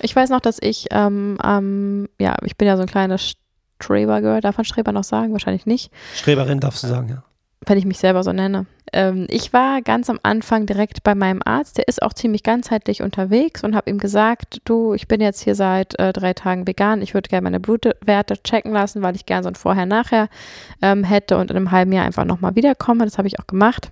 [0.00, 3.34] Ich weiß noch, dass ich, ähm, ähm, ja, ich bin ja so ein kleines
[3.80, 4.40] Streber-Girl.
[4.40, 5.32] Darf man Streber noch sagen?
[5.32, 5.92] Wahrscheinlich nicht.
[6.14, 7.22] Streberin darfst du sagen, ja
[7.66, 8.66] wenn ich mich selber so nenne.
[8.92, 13.02] Ähm, ich war ganz am Anfang direkt bei meinem Arzt, der ist auch ziemlich ganzheitlich
[13.02, 17.02] unterwegs und habe ihm gesagt, du, ich bin jetzt hier seit äh, drei Tagen vegan,
[17.02, 20.28] ich würde gerne meine Blutwerte checken lassen, weil ich gerne so ein Vorher-Nachher
[20.82, 23.04] ähm, hätte und in einem halben Jahr einfach nochmal wiederkomme.
[23.04, 23.90] Das habe ich auch gemacht.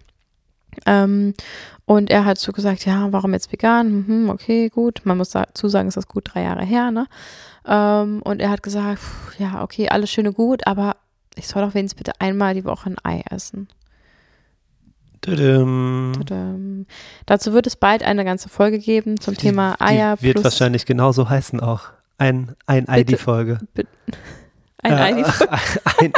[0.86, 1.34] Ähm,
[1.84, 4.06] und er hat so gesagt, ja, warum jetzt vegan?
[4.06, 5.02] Mhm, okay, gut.
[5.04, 7.06] Man muss dazu sagen, ist das gut drei Jahre her, ne?
[7.66, 10.96] Ähm, und er hat gesagt, pff, ja, okay, alles schön und gut, aber
[11.36, 13.68] ich soll doch wenigstens bitte einmal die Woche ein Ei essen.
[15.20, 16.12] Tudum.
[16.14, 16.86] Tudum.
[17.26, 20.16] Dazu wird es bald eine ganze Folge geben zum die, Thema Eier.
[20.16, 21.90] Die wird wahrscheinlich genauso heißen auch.
[22.18, 23.58] Ein, ein Ei die Folge.
[24.84, 25.52] Ein Ei die Folge.
[26.00, 26.12] ein,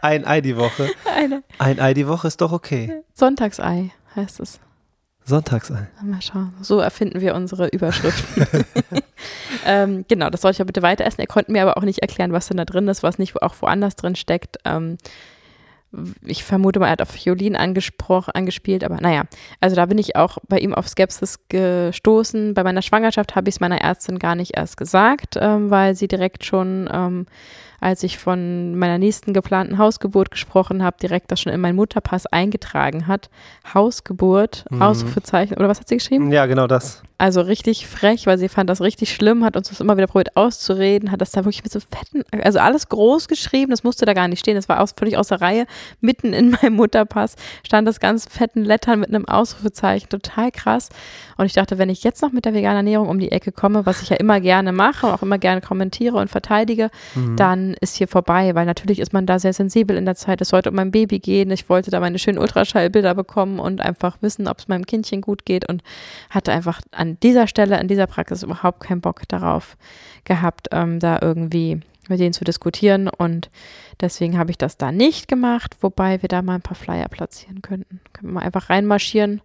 [0.00, 0.90] ein Ei die Woche.
[1.04, 1.42] Eine.
[1.58, 3.02] Ein Ei die Woche ist doch okay.
[3.12, 4.58] Sonntagsei heißt es.
[5.22, 5.88] Sonntagsei.
[6.02, 6.54] Mal schauen.
[6.62, 8.64] So erfinden wir unsere Überschriften.
[9.66, 11.20] ähm, genau, das soll ich ja bitte weiter essen.
[11.20, 13.54] Er konnte mir aber auch nicht erklären, was denn da drin ist, was nicht auch
[13.60, 14.58] woanders drin steckt.
[14.64, 14.98] Ähm,
[16.24, 19.22] ich vermute mal, er hat auf Violin angesprochen, angespielt, aber naja,
[19.60, 22.54] also da bin ich auch bei ihm auf Skepsis gestoßen.
[22.54, 26.08] Bei meiner Schwangerschaft habe ich es meiner Ärztin gar nicht erst gesagt, ähm, weil sie
[26.08, 27.26] direkt schon ähm,
[27.80, 32.26] als ich von meiner nächsten geplanten Hausgeburt gesprochen habe, direkt das schon in meinen Mutterpass
[32.26, 33.30] eingetragen hat.
[33.72, 34.82] Hausgeburt, mhm.
[34.82, 36.32] Ausrufezeichen, oder was hat sie geschrieben?
[36.32, 37.02] Ja, genau das.
[37.18, 40.36] Also richtig frech, weil sie fand das richtig schlimm, hat uns das immer wieder probiert
[40.36, 44.12] auszureden, hat das da wirklich mit so fetten, also alles groß geschrieben, das musste da
[44.12, 45.66] gar nicht stehen, das war aus, völlig außer Reihe.
[46.00, 50.90] mitten in meinem Mutterpass stand das ganz fetten Lettern mit einem Ausrufezeichen, total krass.
[51.38, 53.86] Und ich dachte, wenn ich jetzt noch mit der veganen Ernährung um die Ecke komme,
[53.86, 57.36] was ich ja immer gerne mache, auch immer gerne kommentiere und verteidige, mhm.
[57.36, 60.40] dann ist hier vorbei, weil natürlich ist man da sehr sensibel in der Zeit.
[60.40, 61.50] Es sollte um mein Baby gehen.
[61.50, 65.44] Ich wollte da meine schönen Ultraschallbilder bekommen und einfach wissen, ob es meinem Kindchen gut
[65.44, 65.82] geht und
[66.30, 69.76] hatte einfach an dieser Stelle, an dieser Praxis überhaupt keinen Bock darauf
[70.24, 73.50] gehabt, ähm, da irgendwie mit denen zu diskutieren und
[74.00, 77.62] deswegen habe ich das da nicht gemacht, wobei wir da mal ein paar Flyer platzieren
[77.62, 78.00] könnten.
[78.12, 79.40] Können wir mal einfach reinmarschieren.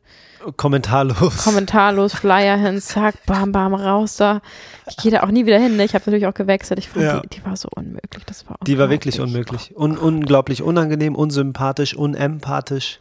[0.57, 1.43] Kommentarlos.
[1.43, 4.41] Kommentarlos, Flyer hin, zack, bam, bam, raus da.
[4.89, 5.78] Ich gehe da auch nie wieder hin.
[5.78, 5.86] Ne?
[5.86, 6.80] Ich habe natürlich auch gewechselt.
[6.80, 7.20] Ich fand, ja.
[7.20, 8.24] die, die, war so unmöglich.
[8.26, 9.76] Das war die war wirklich unmöglich.
[9.76, 12.99] Un unglaublich unangenehm, unsympathisch, unempathisch.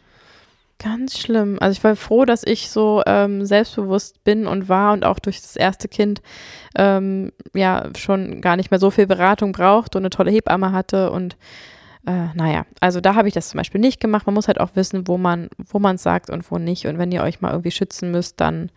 [0.81, 1.57] Ganz schlimm.
[1.59, 5.39] Also ich war froh, dass ich so ähm, selbstbewusst bin und war und auch durch
[5.39, 6.21] das erste Kind
[6.75, 11.11] ähm, ja schon gar nicht mehr so viel Beratung braucht und eine tolle Hebamme hatte
[11.11, 11.37] und
[12.07, 14.25] äh, naja, also da habe ich das zum Beispiel nicht gemacht.
[14.25, 16.87] Man muss halt auch wissen, wo man, wo man sagt und wo nicht.
[16.87, 18.71] Und wenn ihr euch mal irgendwie schützen müsst, dann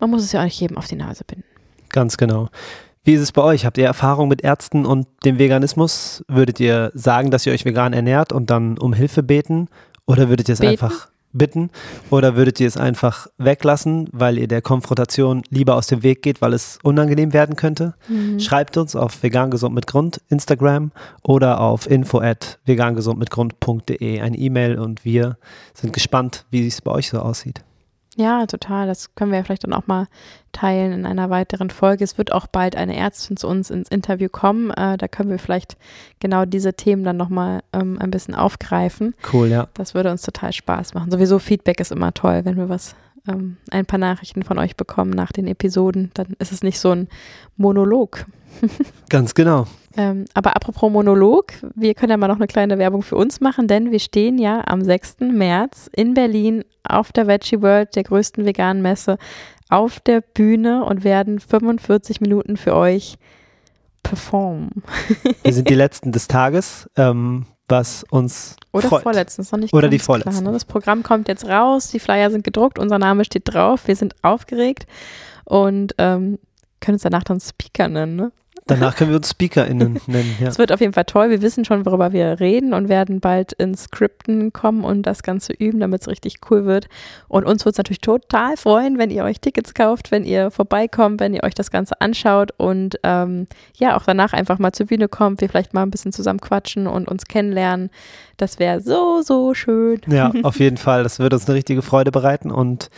[0.00, 1.44] man muss es ja auch nicht jedem auf die Nase binden.
[1.90, 2.48] Ganz genau.
[3.04, 3.64] Wie ist es bei euch?
[3.64, 6.24] Habt ihr Erfahrung mit Ärzten und dem Veganismus?
[6.28, 9.68] Würdet ihr sagen, dass ihr euch vegan ernährt und dann um Hilfe beten?
[10.08, 10.70] Oder würdet ihr es beten?
[10.72, 11.70] einfach bitten?
[12.10, 16.40] Oder würdet ihr es einfach weglassen, weil ihr der Konfrontation lieber aus dem Weg geht,
[16.40, 17.94] weil es unangenehm werden könnte?
[18.08, 18.40] Mhm.
[18.40, 20.90] Schreibt uns auf vegangesund mit Grund Instagram
[21.22, 25.36] oder auf info at vegangesundmitgrund.de eine E-Mail und wir
[25.74, 27.62] sind gespannt, wie es bei euch so aussieht.
[28.18, 28.88] Ja, total.
[28.88, 30.08] Das können wir vielleicht dann auch mal
[30.50, 32.02] teilen in einer weiteren Folge.
[32.02, 34.70] Es wird auch bald eine Ärztin zu uns ins Interview kommen.
[34.70, 35.76] Äh, da können wir vielleicht
[36.18, 39.14] genau diese Themen dann nochmal ähm, ein bisschen aufgreifen.
[39.32, 39.68] Cool, ja.
[39.74, 41.12] Das würde uns total Spaß machen.
[41.12, 42.96] Sowieso Feedback ist immer toll, wenn wir was,
[43.28, 46.10] ähm, ein paar Nachrichten von euch bekommen nach den Episoden.
[46.14, 47.06] Dann ist es nicht so ein
[47.56, 48.26] Monolog.
[49.08, 49.66] Ganz genau.
[49.96, 53.66] Ähm, aber apropos Monolog, wir können ja mal noch eine kleine Werbung für uns machen,
[53.66, 55.16] denn wir stehen ja am 6.
[55.32, 59.18] März in Berlin auf der Veggie World, der größten veganen Messe,
[59.68, 63.16] auf der Bühne und werden 45 Minuten für euch
[64.02, 64.82] performen.
[65.42, 69.02] wir sind die Letzten des Tages, ähm, was uns Oder freut.
[69.02, 70.30] vorletzten, ist noch nicht Oder die vorletzten.
[70.30, 70.52] Klar, ne?
[70.52, 74.14] Das Programm kommt jetzt raus, die Flyer sind gedruckt, unser Name steht drauf, wir sind
[74.22, 74.86] aufgeregt
[75.44, 76.38] und ähm,
[76.80, 78.32] können uns danach dann Speaker nennen, ne?
[78.68, 80.36] Danach können wir uns SpeakerInnen nennen.
[80.40, 80.48] Ja.
[80.48, 81.30] Es wird auf jeden Fall toll.
[81.30, 85.54] Wir wissen schon, worüber wir reden und werden bald ins Skripten kommen und das Ganze
[85.54, 86.88] üben, damit es richtig cool wird.
[87.28, 91.18] Und uns wird es natürlich total freuen, wenn ihr euch Tickets kauft, wenn ihr vorbeikommt,
[91.20, 95.08] wenn ihr euch das Ganze anschaut und ähm, ja, auch danach einfach mal zur Bühne
[95.08, 97.90] kommt, wir vielleicht mal ein bisschen zusammen quatschen und uns kennenlernen.
[98.36, 100.00] Das wäre so, so schön.
[100.08, 101.02] Ja, auf jeden Fall.
[101.02, 102.90] Das würde uns eine richtige Freude bereiten und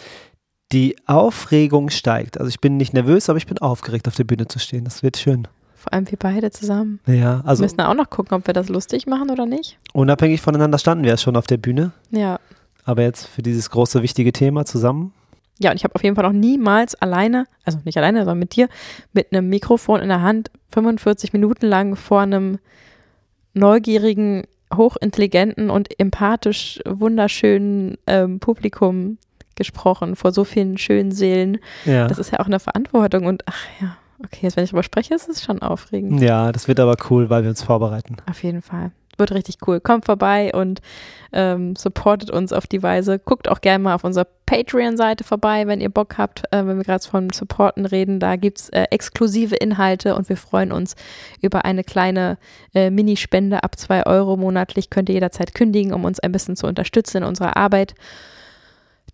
[0.72, 2.38] die Aufregung steigt.
[2.38, 4.84] Also ich bin nicht nervös, aber ich bin aufgeregt, auf der Bühne zu stehen.
[4.84, 5.48] Das wird schön.
[5.74, 7.00] Vor allem wir beide zusammen.
[7.06, 7.62] Ja, also.
[7.62, 9.78] Wir müssen auch noch gucken, ob wir das lustig machen oder nicht.
[9.94, 11.92] Unabhängig voneinander standen wir schon auf der Bühne.
[12.10, 12.38] Ja.
[12.84, 15.12] Aber jetzt für dieses große, wichtige Thema zusammen.
[15.58, 18.56] Ja, und ich habe auf jeden Fall noch niemals alleine, also nicht alleine, sondern mit
[18.56, 18.68] dir,
[19.12, 22.58] mit einem Mikrofon in der Hand 45 Minuten lang vor einem
[23.52, 24.44] neugierigen,
[24.74, 29.18] hochintelligenten und empathisch wunderschönen ähm, Publikum
[29.61, 31.58] gesprochen, vor so vielen schönen Seelen.
[31.84, 32.08] Ja.
[32.08, 35.14] Das ist ja auch eine Verantwortung und ach ja, Okay, jetzt wenn ich darüber spreche,
[35.14, 36.20] ist es schon aufregend.
[36.20, 38.16] Ja, das wird aber cool, weil wir uns vorbereiten.
[38.28, 38.92] Auf jeden Fall.
[39.16, 39.80] Wird richtig cool.
[39.80, 40.80] Kommt vorbei und
[41.32, 43.18] ähm, supportet uns auf die Weise.
[43.18, 46.84] Guckt auch gerne mal auf unserer Patreon-Seite vorbei, wenn ihr Bock habt, äh, wenn wir
[46.84, 48.18] gerade von Supporten reden.
[48.18, 50.96] Da gibt es äh, exklusive Inhalte und wir freuen uns
[51.40, 52.38] über eine kleine
[52.74, 54.90] äh, Minispende ab zwei Euro monatlich.
[54.90, 57.94] Könnt ihr jederzeit kündigen, um uns ein bisschen zu unterstützen in unserer Arbeit.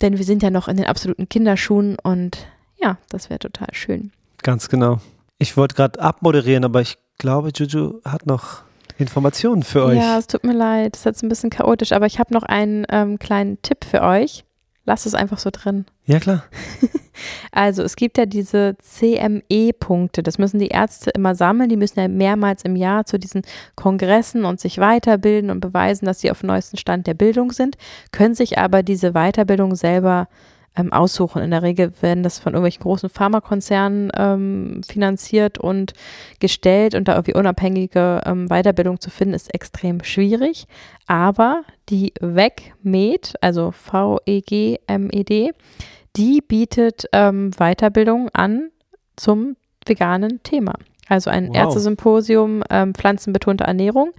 [0.03, 4.13] Denn wir sind ja noch in den absoluten Kinderschuhen und ja, das wäre total schön.
[4.43, 5.01] Ganz genau.
[5.39, 8.63] Ich wollte gerade abmoderieren, aber ich glaube, Juju hat noch
[8.99, 9.99] Informationen für euch.
[9.99, 12.43] Ja, es tut mir leid, es ist jetzt ein bisschen chaotisch, aber ich habe noch
[12.43, 14.45] einen ähm, kleinen Tipp für euch.
[14.85, 15.85] Lasst es einfach so drin.
[16.05, 16.45] Ja, klar.
[17.53, 20.23] also, es gibt ja diese CME-Punkte.
[20.23, 21.69] Das müssen die Ärzte immer sammeln.
[21.69, 23.43] Die müssen ja mehrmals im Jahr zu diesen
[23.75, 27.77] Kongressen und sich weiterbilden und beweisen, dass sie auf dem neuesten Stand der Bildung sind,
[28.13, 30.29] können sich aber diese Weiterbildung selber
[30.77, 31.43] ähm, aussuchen.
[31.43, 35.95] In der Regel werden das von irgendwelchen großen Pharmakonzernen ähm, finanziert und
[36.39, 40.67] gestellt und da irgendwie unabhängige ähm, Weiterbildung zu finden, ist extrem schwierig.
[41.07, 45.53] Aber die WEGMED, also V-E-G-M-E-D,
[46.17, 48.71] die bietet ähm, Weiterbildung an
[49.17, 49.57] zum
[49.87, 50.75] veganen Thema.
[51.09, 51.57] Also ein Wow.
[51.57, 54.13] Ärztesymposium ähm, pflanzenbetonte Ernährung.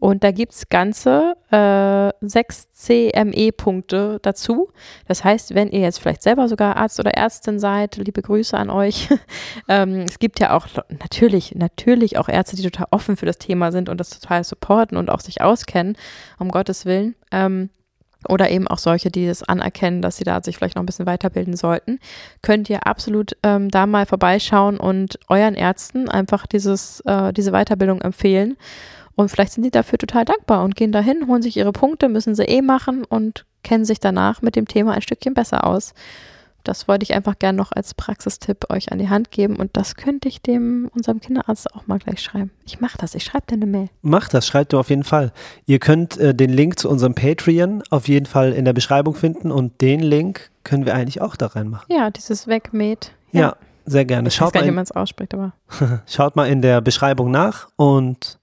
[0.00, 4.70] Und da gibt's ganze äh, sechs CME-Punkte dazu.
[5.06, 8.70] Das heißt, wenn ihr jetzt vielleicht selber sogar Arzt oder Ärztin seid, liebe Grüße an
[8.70, 9.08] euch.
[9.68, 13.70] ähm, es gibt ja auch natürlich, natürlich auch Ärzte, die total offen für das Thema
[13.70, 15.96] sind und das total supporten und auch sich auskennen,
[16.40, 17.14] um Gottes Willen.
[17.30, 17.70] Ähm,
[18.28, 21.06] oder eben auch solche, die das anerkennen, dass sie da sich vielleicht noch ein bisschen
[21.06, 21.98] weiterbilden sollten,
[22.42, 28.00] könnt ihr absolut ähm, da mal vorbeischauen und euren Ärzten einfach dieses, äh, diese Weiterbildung
[28.00, 28.56] empfehlen.
[29.14, 32.34] Und vielleicht sind die dafür total dankbar und gehen dahin, holen sich ihre Punkte, müssen
[32.34, 35.94] sie eh machen und kennen sich danach mit dem Thema ein Stückchen besser aus.
[36.64, 39.96] Das wollte ich einfach gerne noch als Praxistipp euch an die Hand geben und das
[39.96, 42.50] könnte ich dem unserem Kinderarzt auch mal gleich schreiben.
[42.64, 43.88] Ich mache das, ich schreibe dir eine Mail.
[44.02, 45.32] Macht das, schreibt ihr auf jeden Fall.
[45.66, 49.50] Ihr könnt äh, den Link zu unserem Patreon auf jeden Fall in der Beschreibung finden
[49.50, 51.86] und den Link können wir eigentlich auch da reinmachen.
[51.94, 53.12] Ja, dieses Wegmäht.
[53.32, 54.28] Ja, sehr gerne.
[54.28, 55.52] Ich weiß Schaut gar mal, nicht, wie man es ausspricht, aber
[56.06, 58.38] schaut mal in der Beschreibung nach und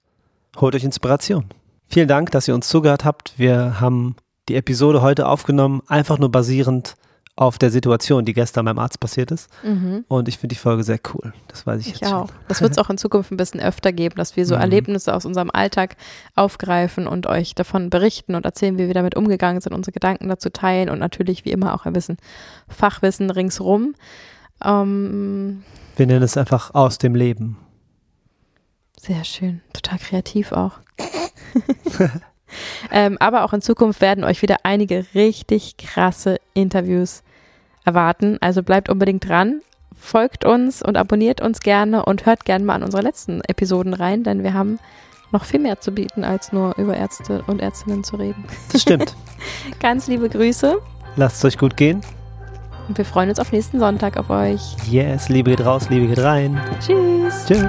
[0.58, 1.46] holt euch Inspiration.
[1.88, 3.34] Vielen Dank, dass ihr uns zugehört habt.
[3.38, 4.16] Wir haben
[4.48, 6.96] die Episode heute aufgenommen, einfach nur basierend
[7.40, 9.50] auf der Situation, die gestern beim Arzt passiert ist.
[9.64, 10.04] mhm.
[10.10, 11.32] Und ich finde die Folge sehr cool.
[11.48, 12.28] Das weiß ich, Ich jetzt auch.
[12.28, 12.36] schon.
[12.50, 14.62] Das wird es auch in Zukunft ein bisschen öfter geben, dass wir so Mhm.
[14.62, 15.96] Erlebnisse aus unserem Alltag
[16.36, 20.50] aufgreifen und euch davon berichten und erzählen, wie wir damit umgegangen sind, unsere Gedanken dazu
[20.50, 22.18] teilen und natürlich wie immer auch ein bisschen
[22.68, 23.96] Fachwissen ringsrum.
[24.62, 25.64] Ähm,
[25.96, 27.58] Wir nennen es einfach aus dem Leben.
[29.00, 30.74] sehr schön, total kreativ auch.
[32.92, 37.24] ähm, aber auch in Zukunft werden euch wieder einige richtig krasse Interviews
[37.86, 38.38] erwarten.
[38.42, 39.62] Also bleibt unbedingt dran,
[39.98, 44.24] folgt uns und abonniert uns gerne und hört gerne mal an unsere letzten Episoden rein,
[44.24, 44.80] denn wir haben
[45.32, 48.46] noch viel mehr zu bieten, als nur über Ärzte und Ärztinnen zu reden.
[48.72, 49.16] Das stimmt.
[49.80, 50.78] Ganz liebe Grüße
[51.16, 52.02] Lasst es euch gut gehen.
[52.88, 54.76] und wir freuen uns auf nächsten Sonntag auf euch.
[54.90, 56.60] Yes, Liebe geht raus, Liebe geht rein.
[56.80, 57.46] Tschüss.
[57.48, 57.68] Tschüss.